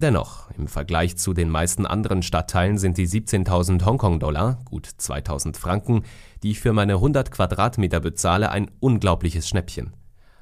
Dennoch, 0.00 0.50
im 0.56 0.66
Vergleich 0.66 1.18
zu 1.18 1.34
den 1.34 1.50
meisten 1.50 1.84
anderen 1.84 2.22
Stadtteilen 2.22 2.78
sind 2.78 2.96
die 2.96 3.06
17.000 3.06 3.84
Hongkong-Dollar, 3.84 4.60
gut 4.64 4.86
2.000 4.86 5.58
Franken, 5.58 6.04
die 6.42 6.52
ich 6.52 6.60
für 6.60 6.72
meine 6.72 6.94
100 6.94 7.30
Quadratmeter 7.30 8.00
bezahle, 8.00 8.50
ein 8.50 8.70
unglaubliches 8.80 9.46
Schnäppchen. 9.46 9.92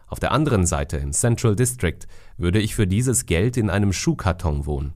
Auf 0.06 0.20
der 0.20 0.30
anderen 0.30 0.64
Seite, 0.64 0.98
im 0.98 1.12
Central 1.12 1.56
District, 1.56 1.98
würde 2.36 2.60
ich 2.60 2.76
für 2.76 2.86
dieses 2.86 3.26
Geld 3.26 3.56
in 3.56 3.68
einem 3.68 3.92
Schuhkarton 3.92 4.64
wohnen. 4.64 4.94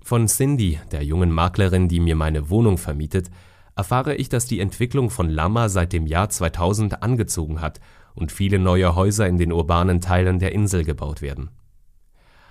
Von 0.00 0.28
Cindy, 0.28 0.78
der 0.92 1.02
jungen 1.02 1.32
Maklerin, 1.32 1.88
die 1.88 1.98
mir 1.98 2.14
meine 2.14 2.48
Wohnung 2.48 2.78
vermietet, 2.78 3.30
erfahre 3.74 4.14
ich, 4.14 4.28
dass 4.28 4.46
die 4.46 4.60
Entwicklung 4.60 5.10
von 5.10 5.28
Lama 5.28 5.68
seit 5.68 5.92
dem 5.92 6.06
Jahr 6.06 6.28
2000 6.28 7.02
angezogen 7.02 7.60
hat 7.60 7.80
und 8.14 8.30
viele 8.30 8.60
neue 8.60 8.94
Häuser 8.94 9.26
in 9.26 9.38
den 9.38 9.50
urbanen 9.50 10.00
Teilen 10.00 10.38
der 10.38 10.52
Insel 10.52 10.84
gebaut 10.84 11.20
werden. 11.20 11.50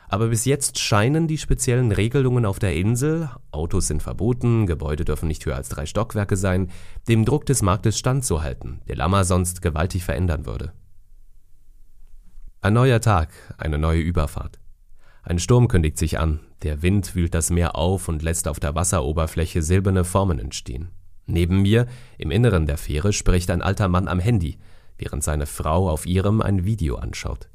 Aber 0.08 0.28
bis 0.28 0.46
jetzt 0.46 0.80
scheinen 0.80 1.28
die 1.28 1.38
speziellen 1.38 1.92
Regelungen 1.92 2.46
auf 2.46 2.60
der 2.60 2.76
Insel 2.76 3.30
Autos 3.52 3.88
sind 3.88 4.04
verboten, 4.04 4.68
Gebäude 4.68 5.06
dürfen 5.06 5.28
nicht 5.28 5.46
höher 5.46 5.56
als 5.56 5.70
drei 5.70 5.86
Stockwerke 5.86 6.38
sein 6.38 6.70
dem 7.08 7.26
Druck 7.26 7.46
des 7.46 7.62
Marktes 7.62 7.98
standzuhalten, 7.98 8.82
der 8.88 8.98
Lama 8.98 9.24
sonst 9.24 9.62
gewaltig 9.62 10.04
verändern 10.04 10.46
würde. 10.46 10.74
Ein 12.62 12.74
neuer 12.74 13.02
Tag, 13.02 13.30
eine 13.58 13.78
neue 13.78 14.02
Überfahrt. 14.02 14.60
Ein 15.24 15.40
Sturm 15.40 15.68
kündigt 15.68 15.98
sich 15.98 16.20
an, 16.20 16.40
der 16.62 16.82
Wind 16.82 17.16
wühlt 17.16 17.34
das 17.34 17.50
Meer 17.50 17.76
auf 17.76 18.08
und 18.08 18.22
lässt 18.22 18.48
auf 18.48 18.60
der 18.60 18.76
Wasseroberfläche 18.76 19.62
silberne 19.62 20.04
Formen 20.04 20.40
entstehen. 20.40 20.90
Neben 21.26 21.62
mir, 21.62 21.88
im 22.18 22.30
Inneren 22.30 22.68
der 22.68 22.78
Fähre, 22.78 23.14
spricht 23.14 23.50
ein 23.50 23.64
alter 23.64 23.88
Mann 23.88 24.08
am 24.08 24.20
Handy, 24.20 24.60
während 24.98 25.24
seine 25.24 25.48
Frau 25.48 25.90
auf 25.90 26.06
ihrem 26.06 26.42
ein 26.42 26.66
Video 26.66 26.96
anschaut. 26.96 27.50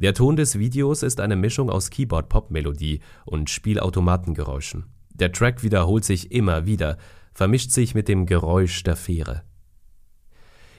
Der 0.00 0.14
Ton 0.14 0.36
des 0.36 0.60
Videos 0.60 1.02
ist 1.02 1.18
eine 1.18 1.34
Mischung 1.34 1.70
aus 1.70 1.90
Keyboard-Pop-Melodie 1.90 3.00
und 3.24 3.50
Spielautomatengeräuschen. 3.50 4.84
Der 5.12 5.32
Track 5.32 5.64
wiederholt 5.64 6.04
sich 6.04 6.30
immer 6.30 6.66
wieder, 6.66 6.98
vermischt 7.34 7.72
sich 7.72 7.96
mit 7.96 8.06
dem 8.06 8.24
Geräusch 8.24 8.84
der 8.84 8.94
Fähre. 8.94 9.42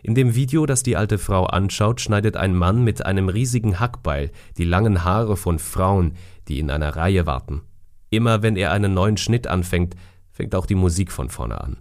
In 0.01 0.15
dem 0.15 0.35
Video, 0.35 0.65
das 0.65 0.83
die 0.83 0.95
alte 0.95 1.17
Frau 1.17 1.45
anschaut, 1.47 1.99
schneidet 1.99 2.37
ein 2.37 2.55
Mann 2.55 2.85
mit 2.85 3.05
einem 3.05 3.27
riesigen 3.27 3.81
Hackbeil 3.81 4.31
die 4.57 4.63
langen 4.63 5.03
Haare 5.03 5.35
von 5.35 5.59
Frauen, 5.59 6.13
die 6.47 6.57
in 6.57 6.71
einer 6.71 6.95
Reihe 6.95 7.25
warten. 7.25 7.63
Immer 8.09 8.41
wenn 8.41 8.55
er 8.55 8.71
einen 8.71 8.93
neuen 8.93 9.17
Schnitt 9.17 9.47
anfängt, 9.47 9.97
fängt 10.31 10.55
auch 10.55 10.65
die 10.65 10.75
Musik 10.75 11.11
von 11.11 11.27
vorne 11.27 11.59
an. 11.59 11.75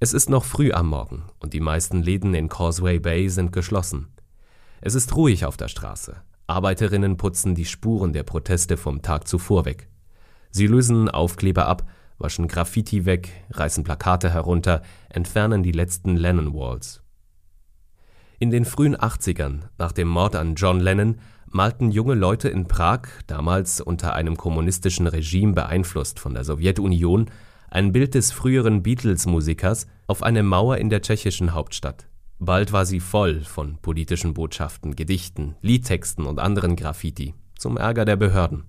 Es 0.00 0.12
ist 0.12 0.28
noch 0.28 0.44
früh 0.44 0.70
am 0.72 0.88
Morgen 0.88 1.22
und 1.38 1.54
die 1.54 1.60
meisten 1.60 2.02
Läden 2.02 2.34
in 2.34 2.50
Causeway 2.50 2.98
Bay 2.98 3.30
sind 3.30 3.52
geschlossen. 3.52 4.11
Es 4.84 4.96
ist 4.96 5.14
ruhig 5.14 5.44
auf 5.44 5.56
der 5.56 5.68
Straße. 5.68 6.16
Arbeiterinnen 6.48 7.16
putzen 7.16 7.54
die 7.54 7.66
Spuren 7.66 8.12
der 8.12 8.24
Proteste 8.24 8.76
vom 8.76 9.00
Tag 9.00 9.28
zuvor 9.28 9.64
weg. 9.64 9.88
Sie 10.50 10.66
lösen 10.66 11.08
Aufkleber 11.08 11.66
ab, 11.66 11.88
waschen 12.18 12.48
Graffiti 12.48 13.04
weg, 13.04 13.30
reißen 13.52 13.84
Plakate 13.84 14.28
herunter, 14.28 14.82
entfernen 15.08 15.62
die 15.62 15.70
letzten 15.70 16.16
Lennon-Walls. 16.16 17.00
In 18.40 18.50
den 18.50 18.64
frühen 18.64 18.96
80ern, 18.96 19.60
nach 19.78 19.92
dem 19.92 20.08
Mord 20.08 20.34
an 20.34 20.56
John 20.56 20.80
Lennon, 20.80 21.20
malten 21.46 21.92
junge 21.92 22.14
Leute 22.14 22.48
in 22.48 22.66
Prag, 22.66 23.02
damals 23.28 23.80
unter 23.80 24.14
einem 24.14 24.36
kommunistischen 24.36 25.06
Regime 25.06 25.52
beeinflusst 25.52 26.18
von 26.18 26.34
der 26.34 26.42
Sowjetunion, 26.42 27.30
ein 27.70 27.92
Bild 27.92 28.14
des 28.14 28.32
früheren 28.32 28.82
Beatles-Musikers 28.82 29.86
auf 30.08 30.24
eine 30.24 30.42
Mauer 30.42 30.78
in 30.78 30.90
der 30.90 31.02
tschechischen 31.02 31.54
Hauptstadt. 31.54 32.08
Bald 32.44 32.72
war 32.72 32.86
sie 32.86 32.98
voll 32.98 33.42
von 33.42 33.78
politischen 33.78 34.34
Botschaften, 34.34 34.96
Gedichten, 34.96 35.54
Liedtexten 35.60 36.26
und 36.26 36.40
anderen 36.40 36.74
Graffiti, 36.74 37.34
zum 37.56 37.76
Ärger 37.76 38.04
der 38.04 38.16
Behörden. 38.16 38.64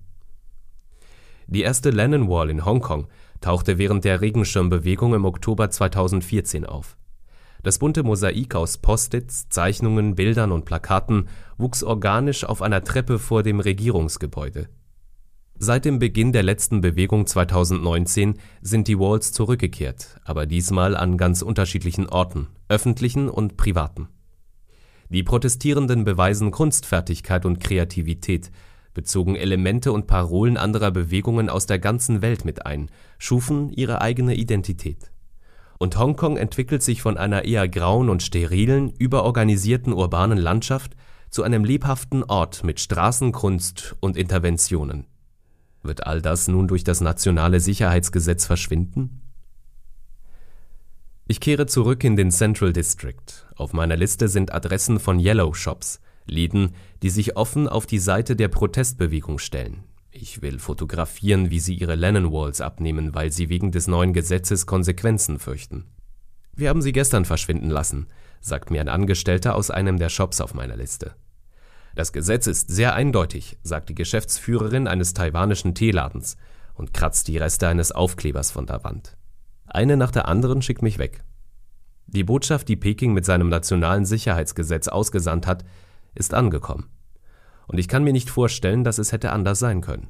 Die 1.48 1.62
erste 1.62 1.90
Lennon 1.90 2.28
Wall 2.28 2.50
in 2.50 2.64
Hongkong 2.64 3.08
tauchte 3.40 3.76
während 3.76 4.04
der 4.04 4.20
Regenschirmbewegung 4.20 5.12
im 5.14 5.24
Oktober 5.24 5.70
2014 5.70 6.64
auf. 6.64 6.96
Das 7.64 7.80
bunte 7.80 8.04
Mosaik 8.04 8.54
aus 8.54 8.78
Post-its, 8.78 9.48
Zeichnungen, 9.48 10.14
Bildern 10.14 10.52
und 10.52 10.66
Plakaten 10.66 11.28
wuchs 11.58 11.82
organisch 11.82 12.44
auf 12.44 12.62
einer 12.62 12.84
Treppe 12.84 13.18
vor 13.18 13.42
dem 13.42 13.58
Regierungsgebäude. 13.58 14.68
Seit 15.56 15.84
dem 15.84 16.00
Beginn 16.00 16.32
der 16.32 16.42
letzten 16.42 16.80
Bewegung 16.80 17.26
2019 17.26 18.34
sind 18.60 18.88
die 18.88 18.98
Walls 18.98 19.32
zurückgekehrt, 19.32 20.20
aber 20.24 20.46
diesmal 20.46 20.96
an 20.96 21.16
ganz 21.16 21.42
unterschiedlichen 21.42 22.08
Orten, 22.08 22.48
öffentlichen 22.68 23.28
und 23.28 23.56
privaten. 23.56 24.08
Die 25.10 25.22
Protestierenden 25.22 26.04
beweisen 26.04 26.50
Kunstfertigkeit 26.50 27.46
und 27.46 27.60
Kreativität, 27.60 28.50
bezogen 28.94 29.36
Elemente 29.36 29.92
und 29.92 30.08
Parolen 30.08 30.56
anderer 30.56 30.90
Bewegungen 30.90 31.48
aus 31.48 31.66
der 31.66 31.78
ganzen 31.78 32.20
Welt 32.20 32.44
mit 32.44 32.66
ein, 32.66 32.90
schufen 33.18 33.70
ihre 33.70 34.00
eigene 34.00 34.34
Identität. 34.34 35.12
Und 35.78 35.96
Hongkong 35.96 36.36
entwickelt 36.36 36.82
sich 36.82 37.00
von 37.00 37.16
einer 37.16 37.44
eher 37.44 37.68
grauen 37.68 38.08
und 38.08 38.24
sterilen, 38.24 38.90
überorganisierten 38.90 39.92
urbanen 39.92 40.38
Landschaft 40.38 40.96
zu 41.30 41.44
einem 41.44 41.64
lebhaften 41.64 42.24
Ort 42.24 42.64
mit 42.64 42.80
Straßenkunst 42.80 43.94
und 44.00 44.16
Interventionen 44.16 45.06
wird 45.84 46.06
all 46.06 46.22
das 46.22 46.48
nun 46.48 46.68
durch 46.68 46.84
das 46.84 47.00
nationale 47.00 47.60
Sicherheitsgesetz 47.60 48.46
verschwinden? 48.46 49.20
Ich 51.26 51.40
kehre 51.40 51.66
zurück 51.66 52.04
in 52.04 52.16
den 52.16 52.30
Central 52.30 52.72
District. 52.72 53.46
Auf 53.56 53.72
meiner 53.72 53.96
Liste 53.96 54.28
sind 54.28 54.52
Adressen 54.52 55.00
von 55.00 55.18
Yellow 55.18 55.54
Shops, 55.54 56.00
Läden, 56.26 56.74
die 57.02 57.10
sich 57.10 57.36
offen 57.36 57.68
auf 57.68 57.86
die 57.86 57.98
Seite 57.98 58.36
der 58.36 58.48
Protestbewegung 58.48 59.38
stellen. 59.38 59.84
Ich 60.10 60.42
will 60.42 60.58
fotografieren, 60.58 61.50
wie 61.50 61.60
sie 61.60 61.74
ihre 61.74 61.94
Lennon 61.94 62.30
Walls 62.30 62.60
abnehmen, 62.60 63.14
weil 63.14 63.32
sie 63.32 63.48
wegen 63.48 63.72
des 63.72 63.88
neuen 63.88 64.12
Gesetzes 64.12 64.66
Konsequenzen 64.66 65.38
fürchten. 65.38 65.86
Wir 66.54 66.68
haben 66.68 66.82
sie 66.82 66.92
gestern 66.92 67.24
verschwinden 67.24 67.68
lassen, 67.68 68.06
sagt 68.40 68.70
mir 68.70 68.80
ein 68.80 68.88
Angestellter 68.88 69.56
aus 69.56 69.70
einem 69.70 69.98
der 69.98 70.10
Shops 70.10 70.40
auf 70.40 70.54
meiner 70.54 70.76
Liste. 70.76 71.16
Das 71.94 72.12
Gesetz 72.12 72.48
ist 72.48 72.70
sehr 72.70 72.94
eindeutig, 72.94 73.56
sagt 73.62 73.88
die 73.88 73.94
Geschäftsführerin 73.94 74.88
eines 74.88 75.14
taiwanischen 75.14 75.74
Teeladens 75.74 76.36
und 76.74 76.92
kratzt 76.92 77.28
die 77.28 77.38
Reste 77.38 77.68
eines 77.68 77.92
Aufklebers 77.92 78.50
von 78.50 78.66
der 78.66 78.82
Wand. 78.82 79.16
Eine 79.66 79.96
nach 79.96 80.10
der 80.10 80.26
anderen 80.26 80.60
schickt 80.60 80.82
mich 80.82 80.98
weg. 80.98 81.22
Die 82.06 82.24
Botschaft, 82.24 82.68
die 82.68 82.76
Peking 82.76 83.12
mit 83.12 83.24
seinem 83.24 83.48
nationalen 83.48 84.04
Sicherheitsgesetz 84.04 84.88
ausgesandt 84.88 85.46
hat, 85.46 85.64
ist 86.14 86.34
angekommen. 86.34 86.88
Und 87.66 87.78
ich 87.78 87.88
kann 87.88 88.04
mir 88.04 88.12
nicht 88.12 88.28
vorstellen, 88.28 88.84
dass 88.84 88.98
es 88.98 89.12
hätte 89.12 89.32
anders 89.32 89.58
sein 89.58 89.80
können. 89.80 90.08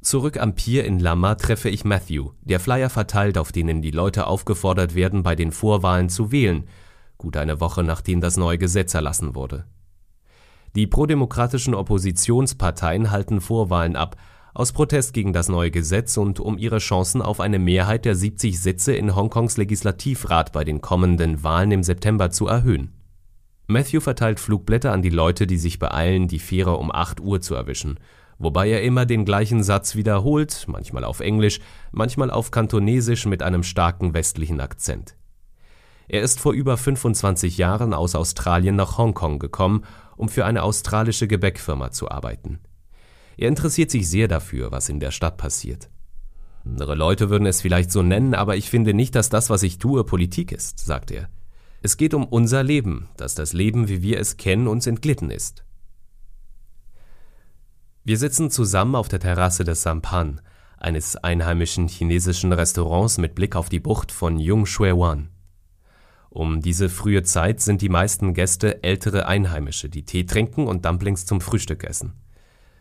Zurück 0.00 0.38
am 0.38 0.54
Pier 0.54 0.84
in 0.84 1.00
Lama 1.00 1.34
treffe 1.36 1.68
ich 1.68 1.84
Matthew, 1.84 2.32
der 2.42 2.60
Flyer 2.60 2.90
verteilt, 2.90 3.38
auf 3.38 3.52
denen 3.52 3.82
die 3.82 3.90
Leute 3.90 4.26
aufgefordert 4.26 4.94
werden, 4.94 5.22
bei 5.22 5.34
den 5.34 5.50
Vorwahlen 5.50 6.08
zu 6.08 6.30
wählen, 6.30 6.68
gut 7.16 7.36
eine 7.36 7.60
Woche 7.60 7.82
nachdem 7.82 8.20
das 8.20 8.36
neue 8.36 8.58
Gesetz 8.58 8.94
erlassen 8.94 9.34
wurde. 9.34 9.64
Die 10.76 10.86
prodemokratischen 10.86 11.74
Oppositionsparteien 11.74 13.10
halten 13.10 13.40
Vorwahlen 13.40 13.96
ab, 13.96 14.16
aus 14.54 14.72
Protest 14.72 15.12
gegen 15.12 15.32
das 15.32 15.48
neue 15.48 15.70
Gesetz 15.70 16.16
und 16.16 16.40
um 16.40 16.58
ihre 16.58 16.78
Chancen 16.78 17.22
auf 17.22 17.40
eine 17.40 17.58
Mehrheit 17.58 18.04
der 18.04 18.14
70 18.14 18.60
Sitze 18.60 18.94
in 18.94 19.14
Hongkongs 19.14 19.56
Legislativrat 19.56 20.52
bei 20.52 20.64
den 20.64 20.80
kommenden 20.80 21.44
Wahlen 21.44 21.70
im 21.70 21.82
September 21.82 22.30
zu 22.30 22.48
erhöhen. 22.48 22.92
Matthew 23.68 24.00
verteilt 24.00 24.40
Flugblätter 24.40 24.92
an 24.92 25.02
die 25.02 25.10
Leute, 25.10 25.46
die 25.46 25.58
sich 25.58 25.78
beeilen, 25.78 26.26
die 26.26 26.38
Fähre 26.38 26.76
um 26.78 26.90
8 26.90 27.20
Uhr 27.20 27.40
zu 27.40 27.54
erwischen, 27.54 28.00
wobei 28.38 28.68
er 28.70 28.82
immer 28.82 29.04
den 29.04 29.24
gleichen 29.24 29.62
Satz 29.62 29.94
wiederholt, 29.94 30.64
manchmal 30.68 31.04
auf 31.04 31.20
Englisch, 31.20 31.60
manchmal 31.92 32.30
auf 32.30 32.50
Kantonesisch 32.50 33.26
mit 33.26 33.42
einem 33.42 33.62
starken 33.62 34.14
westlichen 34.14 34.60
Akzent. 34.60 35.17
Er 36.08 36.22
ist 36.22 36.40
vor 36.40 36.52
über 36.52 36.76
25 36.76 37.58
Jahren 37.58 37.92
aus 37.92 38.14
Australien 38.14 38.76
nach 38.76 38.98
Hongkong 38.98 39.38
gekommen 39.38 39.84
um 40.18 40.28
für 40.28 40.44
eine 40.44 40.62
australische 40.62 41.28
Gebäckfirma 41.28 41.90
zu 41.92 42.10
arbeiten. 42.10 42.58
Er 43.36 43.48
interessiert 43.48 43.90
sich 43.90 44.10
sehr 44.10 44.28
dafür, 44.28 44.72
was 44.72 44.88
in 44.88 45.00
der 45.00 45.12
Stadt 45.12 45.38
passiert. 45.38 45.88
Andere 46.64 46.96
Leute 46.96 47.30
würden 47.30 47.46
es 47.46 47.62
vielleicht 47.62 47.92
so 47.92 48.02
nennen, 48.02 48.34
aber 48.34 48.56
ich 48.56 48.68
finde 48.68 48.92
nicht, 48.92 49.14
dass 49.14 49.30
das, 49.30 49.48
was 49.48 49.62
ich 49.62 49.78
tue, 49.78 50.04
Politik 50.04 50.52
ist, 50.52 50.80
sagt 50.80 51.12
er. 51.12 51.30
Es 51.80 51.96
geht 51.96 52.12
um 52.12 52.24
unser 52.24 52.64
Leben, 52.64 53.08
dass 53.16 53.36
das 53.36 53.52
Leben, 53.52 53.88
wie 53.88 54.02
wir 54.02 54.18
es 54.18 54.36
kennen, 54.36 54.66
uns 54.66 54.88
entglitten 54.88 55.30
ist. 55.30 55.64
Wir 58.02 58.18
sitzen 58.18 58.50
zusammen 58.50 58.96
auf 58.96 59.08
der 59.08 59.20
Terrasse 59.20 59.62
des 59.62 59.82
Sampan, 59.82 60.40
eines 60.76 61.16
einheimischen 61.16 61.86
chinesischen 61.86 62.52
Restaurants 62.52 63.18
mit 63.18 63.36
Blick 63.36 63.54
auf 63.54 63.68
die 63.68 63.80
Bucht 63.80 64.10
von 64.10 64.38
Yung 64.40 64.66
Wan. 64.66 65.28
Um 66.30 66.60
diese 66.60 66.88
frühe 66.88 67.22
Zeit 67.22 67.60
sind 67.60 67.80
die 67.80 67.88
meisten 67.88 68.34
Gäste 68.34 68.82
ältere 68.82 69.26
Einheimische, 69.26 69.88
die 69.88 70.04
Tee 70.04 70.24
trinken 70.24 70.66
und 70.66 70.84
Dumplings 70.84 71.24
zum 71.26 71.40
Frühstück 71.40 71.84
essen. 71.84 72.12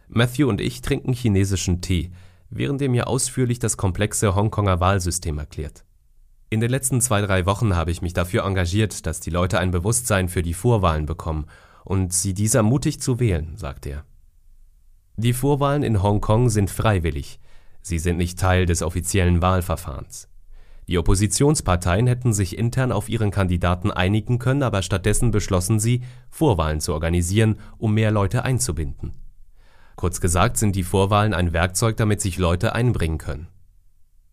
Matthew 0.10 0.48
und 0.48 0.62
ich 0.62 0.82
trinken 0.82 1.14
chinesischen 1.14 1.82
Tee, 1.82 2.12
während 2.50 2.82
er 2.82 2.90
mir 2.90 3.08
ausführlich 3.08 3.60
das 3.60 3.78
komplexe 3.78 4.36
Hongkonger 4.36 4.80
Wahlsystem 4.80 5.38
erklärt. 5.38 5.84
In 6.50 6.62
den 6.62 6.70
letzten 6.70 7.02
zwei, 7.02 7.22
drei 7.22 7.46
Wochen 7.46 7.76
habe 7.76 7.92
ich 7.92 8.02
mich 8.02 8.14
dafür 8.14 8.46
engagiert, 8.46 9.06
dass 9.06 9.20
die 9.20 9.30
Leute 9.30 9.60
ein 9.60 9.72
Bewusstsein 9.72 10.30
für 10.30 10.44
die 10.44 10.54
Vorwahlen 10.54 11.06
bekommen 11.06 11.46
und 11.84 12.14
sie 12.14 12.34
dieser 12.34 12.64
mutig 12.64 13.02
zu 13.02 13.20
wählen, 13.20 13.58
sagt 13.58 13.86
er. 13.86 14.06
Die 15.18 15.34
Vorwahlen 15.34 15.84
in 15.84 16.04
Hongkong 16.04 16.50
sind 16.50 16.70
freiwillig, 16.70 17.40
sie 17.82 18.00
sind 18.00 18.18
nicht 18.18 18.40
Teil 18.40 18.66
des 18.66 18.82
offiziellen 18.82 19.42
Wahlverfahrens. 19.42 20.30
Die 20.88 20.98
Oppositionsparteien 20.98 22.08
hätten 22.08 22.32
sich 22.32 22.58
intern 22.58 22.94
auf 22.94 23.10
ihren 23.10 23.30
Kandidaten 23.30 23.92
einigen 23.92 24.40
können, 24.40 24.64
aber 24.64 24.82
stattdessen 24.82 25.32
beschlossen 25.32 25.80
sie, 25.80 26.02
Vorwahlen 26.30 26.80
zu 26.80 26.94
organisieren, 26.94 27.60
um 27.78 27.94
mehr 27.94 28.12
Leute 28.12 28.46
einzubinden. 28.46 29.12
Kurz 29.98 30.22
gesagt 30.22 30.58
sind 30.58 30.76
die 30.76 30.84
Vorwahlen 30.84 31.34
ein 31.34 31.52
Werkzeug, 31.52 31.98
damit 31.98 32.22
sich 32.22 32.38
Leute 32.38 32.74
einbringen 32.74 33.18
können. 33.18 33.48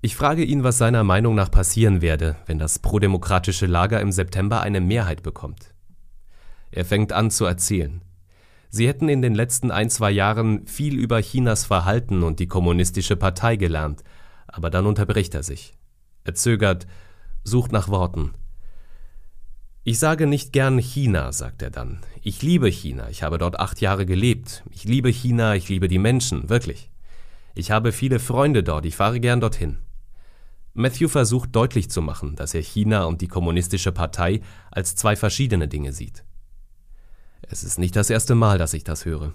Ich 0.01 0.15
frage 0.15 0.45
ihn, 0.45 0.63
was 0.63 0.79
seiner 0.79 1.03
Meinung 1.03 1.35
nach 1.35 1.51
passieren 1.51 2.03
werde, 2.03 2.37
wenn 2.47 2.59
das 2.59 2.79
prodemokratische 2.79 3.67
Lager 3.67 4.01
im 4.01 4.13
September 4.13 4.61
eine 4.61 4.81
Mehrheit 4.83 5.23
bekommt. 5.23 5.75
Er 6.71 6.85
fängt 6.85 7.13
an 7.13 7.31
zu 7.31 7.47
erzählen. 7.47 8.03
Sie 8.69 8.87
hätten 8.87 9.09
in 9.09 9.23
den 9.23 9.35
letzten 9.35 9.71
ein, 9.71 9.89
zwei 9.89 10.11
Jahren 10.11 10.67
viel 10.67 10.99
über 10.99 11.21
Chinas 11.21 11.65
Verhalten 11.65 12.23
und 12.23 12.39
die 12.39 12.49
kommunistische 12.49 13.17
Partei 13.17 13.57
gelernt, 13.57 14.05
aber 14.47 14.69
dann 14.69 14.87
unterbricht 14.87 15.35
er 15.35 15.43
sich. 15.43 15.73
Er 16.25 16.35
zögert, 16.35 16.87
sucht 17.45 17.71
nach 17.71 17.89
Worten. 17.89 18.33
Ich 19.85 19.99
sage 19.99 20.27
nicht 20.27 20.55
gern 20.55 20.79
China, 20.79 21.31
sagt 21.33 21.61
er 21.61 21.71
dann. 21.71 22.01
Ich 22.23 22.41
liebe 22.41 22.69
China, 22.69 23.11
ich 23.11 23.23
habe 23.23 23.37
dort 23.37 23.61
acht 23.61 23.83
Jahre 23.83 24.07
gelebt. 24.07 24.65
Ich 24.71 24.85
liebe 24.85 25.11
China, 25.11 25.55
ich 25.55 25.69
liebe 25.69 25.87
die 25.87 25.99
Menschen, 25.99 26.49
wirklich. 26.49 26.91
Ich 27.55 27.71
habe 27.71 27.93
viele 27.93 28.19
Freunde 28.19 28.63
dort, 28.63 28.87
ich 28.87 28.97
fahre 28.97 29.21
gern 29.21 29.43
dorthin. 29.43 29.79
Matthew 30.73 31.09
versucht 31.09 31.55
deutlich 31.55 31.91
zu 31.91 32.01
machen, 32.01 32.35
dass 32.35 32.55
er 32.55 32.63
China 32.63 33.05
und 33.05 33.21
die 33.21 33.29
kommunistische 33.29 33.93
Partei 33.93 34.41
als 34.71 34.97
zwei 34.97 35.17
verschiedene 35.17 35.69
Dinge 35.69 35.93
sieht. 35.93 36.25
Es 37.43 37.63
ist 37.63 37.79
nicht 37.79 37.95
das 37.95 38.09
erste 38.09 38.35
Mal, 38.35 38.57
dass 38.57 38.73
ich 38.73 38.83
das 38.83 39.05
höre. 39.05 39.35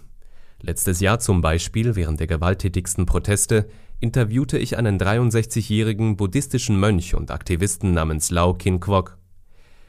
Letztes 0.62 1.00
Jahr 1.00 1.20
zum 1.20 1.42
Beispiel, 1.42 1.96
während 1.96 2.20
der 2.20 2.28
gewalttätigsten 2.28 3.06
Proteste, 3.06 3.70
interviewte 4.00 4.58
ich 4.58 4.78
einen 4.78 4.98
63-jährigen 4.98 6.16
buddhistischen 6.16 6.80
Mönch 6.80 7.16
und 7.16 7.32
Aktivisten 7.32 7.94
namens 7.94 8.32
Lau 8.32 8.54
Kin 8.54 8.80
Kwok. 8.80 9.18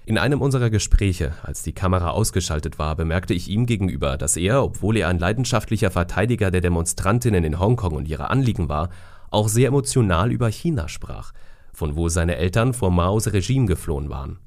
In 0.05 0.19
einem 0.19 0.41
unserer 0.41 0.71
Gespräche, 0.71 1.35
als 1.43 1.63
die 1.63 1.73
Kamera 1.73 2.11
ausgeschaltet 2.11 2.79
war, 2.81 2.97
bemerkte 2.97 3.35
ich 3.35 3.49
ihm 3.49 3.67
gegenüber, 3.67 4.17
dass 4.17 4.37
er, 4.37 4.65
obwohl 4.65 4.97
er 4.97 5.09
ein 5.09 5.19
leidenschaftlicher 5.19 5.93
Verteidiger 5.93 6.51
der 6.51 6.61
Demonstrantinnen 6.61 7.45
in 7.45 7.61
Hongkong 7.61 7.93
und 7.93 8.09
ihrer 8.09 8.31
Anliegen 8.31 8.69
war, 8.69 8.89
auch 9.31 9.49
sehr 9.49 9.69
emotional 9.69 10.33
über 10.33 10.49
China 10.49 10.89
sprach, 10.89 11.33
von 11.73 11.95
wo 11.95 12.09
seine 12.09 12.37
Eltern 12.37 12.75
vor 12.75 12.91
Maos 12.91 13.33
Regime 13.33 13.67
geflohen 13.67 14.09
waren. 14.09 14.41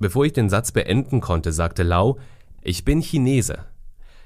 Bevor 0.00 0.24
ich 0.24 0.32
den 0.32 0.48
Satz 0.48 0.72
beenden 0.72 1.20
konnte, 1.20 1.52
sagte 1.52 1.84
Lau, 1.84 2.18
ich 2.62 2.84
bin 2.84 3.00
Chinese, 3.00 3.58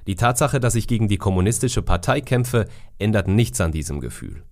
die 0.09 0.17
Tatsache, 0.17 0.59
dass 0.59 0.75
ich 0.75 0.89
gegen 0.89 1.07
die 1.07 1.19
kommunistische 1.19 1.83
Partei 1.83 2.23
kämpfe, 2.23 2.67
ändert 2.99 3.29
nichts 3.29 3.61
an 3.61 3.73
diesem 3.73 4.01
Gefühl. 4.01 4.43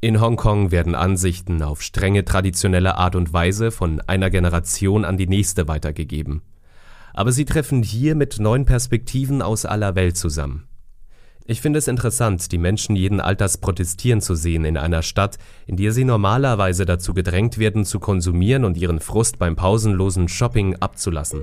In 0.00 0.18
Hongkong 0.18 0.70
werden 0.70 0.94
Ansichten 0.94 1.62
auf 1.62 1.82
strenge 1.82 2.24
traditionelle 2.24 2.96
Art 2.96 3.14
und 3.16 3.34
Weise 3.34 3.70
von 3.70 4.00
einer 4.06 4.30
Generation 4.30 5.04
an 5.04 5.18
die 5.18 5.26
nächste 5.26 5.68
weitergegeben. 5.68 6.40
Aber 7.12 7.32
sie 7.32 7.44
treffen 7.44 7.82
hier 7.82 8.14
mit 8.14 8.40
neuen 8.40 8.64
Perspektiven 8.64 9.42
aus 9.42 9.66
aller 9.66 9.94
Welt 9.94 10.16
zusammen. 10.16 10.66
Ich 11.44 11.60
finde 11.60 11.78
es 11.80 11.86
interessant, 11.86 12.50
die 12.50 12.58
Menschen 12.58 12.96
jeden 12.96 13.20
Alters 13.20 13.58
protestieren 13.58 14.22
zu 14.22 14.36
sehen 14.36 14.64
in 14.64 14.78
einer 14.78 15.02
Stadt, 15.02 15.36
in 15.66 15.76
der 15.76 15.92
sie 15.92 16.04
normalerweise 16.04 16.86
dazu 16.86 17.12
gedrängt 17.12 17.58
werden, 17.58 17.84
zu 17.84 18.00
konsumieren 18.00 18.64
und 18.64 18.78
ihren 18.78 19.00
Frust 19.00 19.38
beim 19.38 19.54
pausenlosen 19.54 20.28
Shopping 20.28 20.76
abzulassen. 20.76 21.42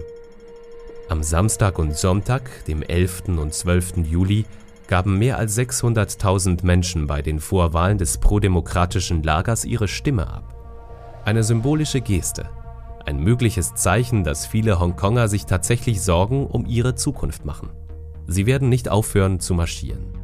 Am 1.12 1.24
Samstag 1.24 1.78
und 1.78 1.98
Sonntag, 1.98 2.64
dem 2.70 2.84
11. 2.84 3.24
und 3.38 3.54
12. 3.54 3.98
Juli, 4.10 4.46
gaben 4.88 5.20
mehr 5.20 5.38
als 5.38 5.58
600.000 5.58 6.66
Menschen 6.66 7.06
bei 7.06 7.22
den 7.22 7.42
Vorwahlen 7.42 7.98
des 7.98 8.18
prodemokratischen 8.18 9.22
Lagers 9.22 9.66
ihre 9.66 9.90
Stimme 9.90 10.26
ab. 10.26 10.56
Eine 11.26 11.44
symbolische 11.44 12.00
Geste, 12.00 12.50
ein 13.06 13.20
mögliches 13.20 13.76
Zeichen, 13.76 14.24
dass 14.24 14.46
viele 14.46 14.80
Hongkonger 14.80 15.28
sich 15.28 15.46
tatsächlich 15.46 16.02
Sorgen 16.02 16.48
um 16.48 16.66
ihre 16.66 16.96
Zukunft 16.96 17.44
machen. 17.44 17.72
Sie 18.28 18.46
werden 18.46 18.70
nicht 18.70 18.88
aufhören 18.88 19.42
zu 19.42 19.54
marschieren. 19.54 20.21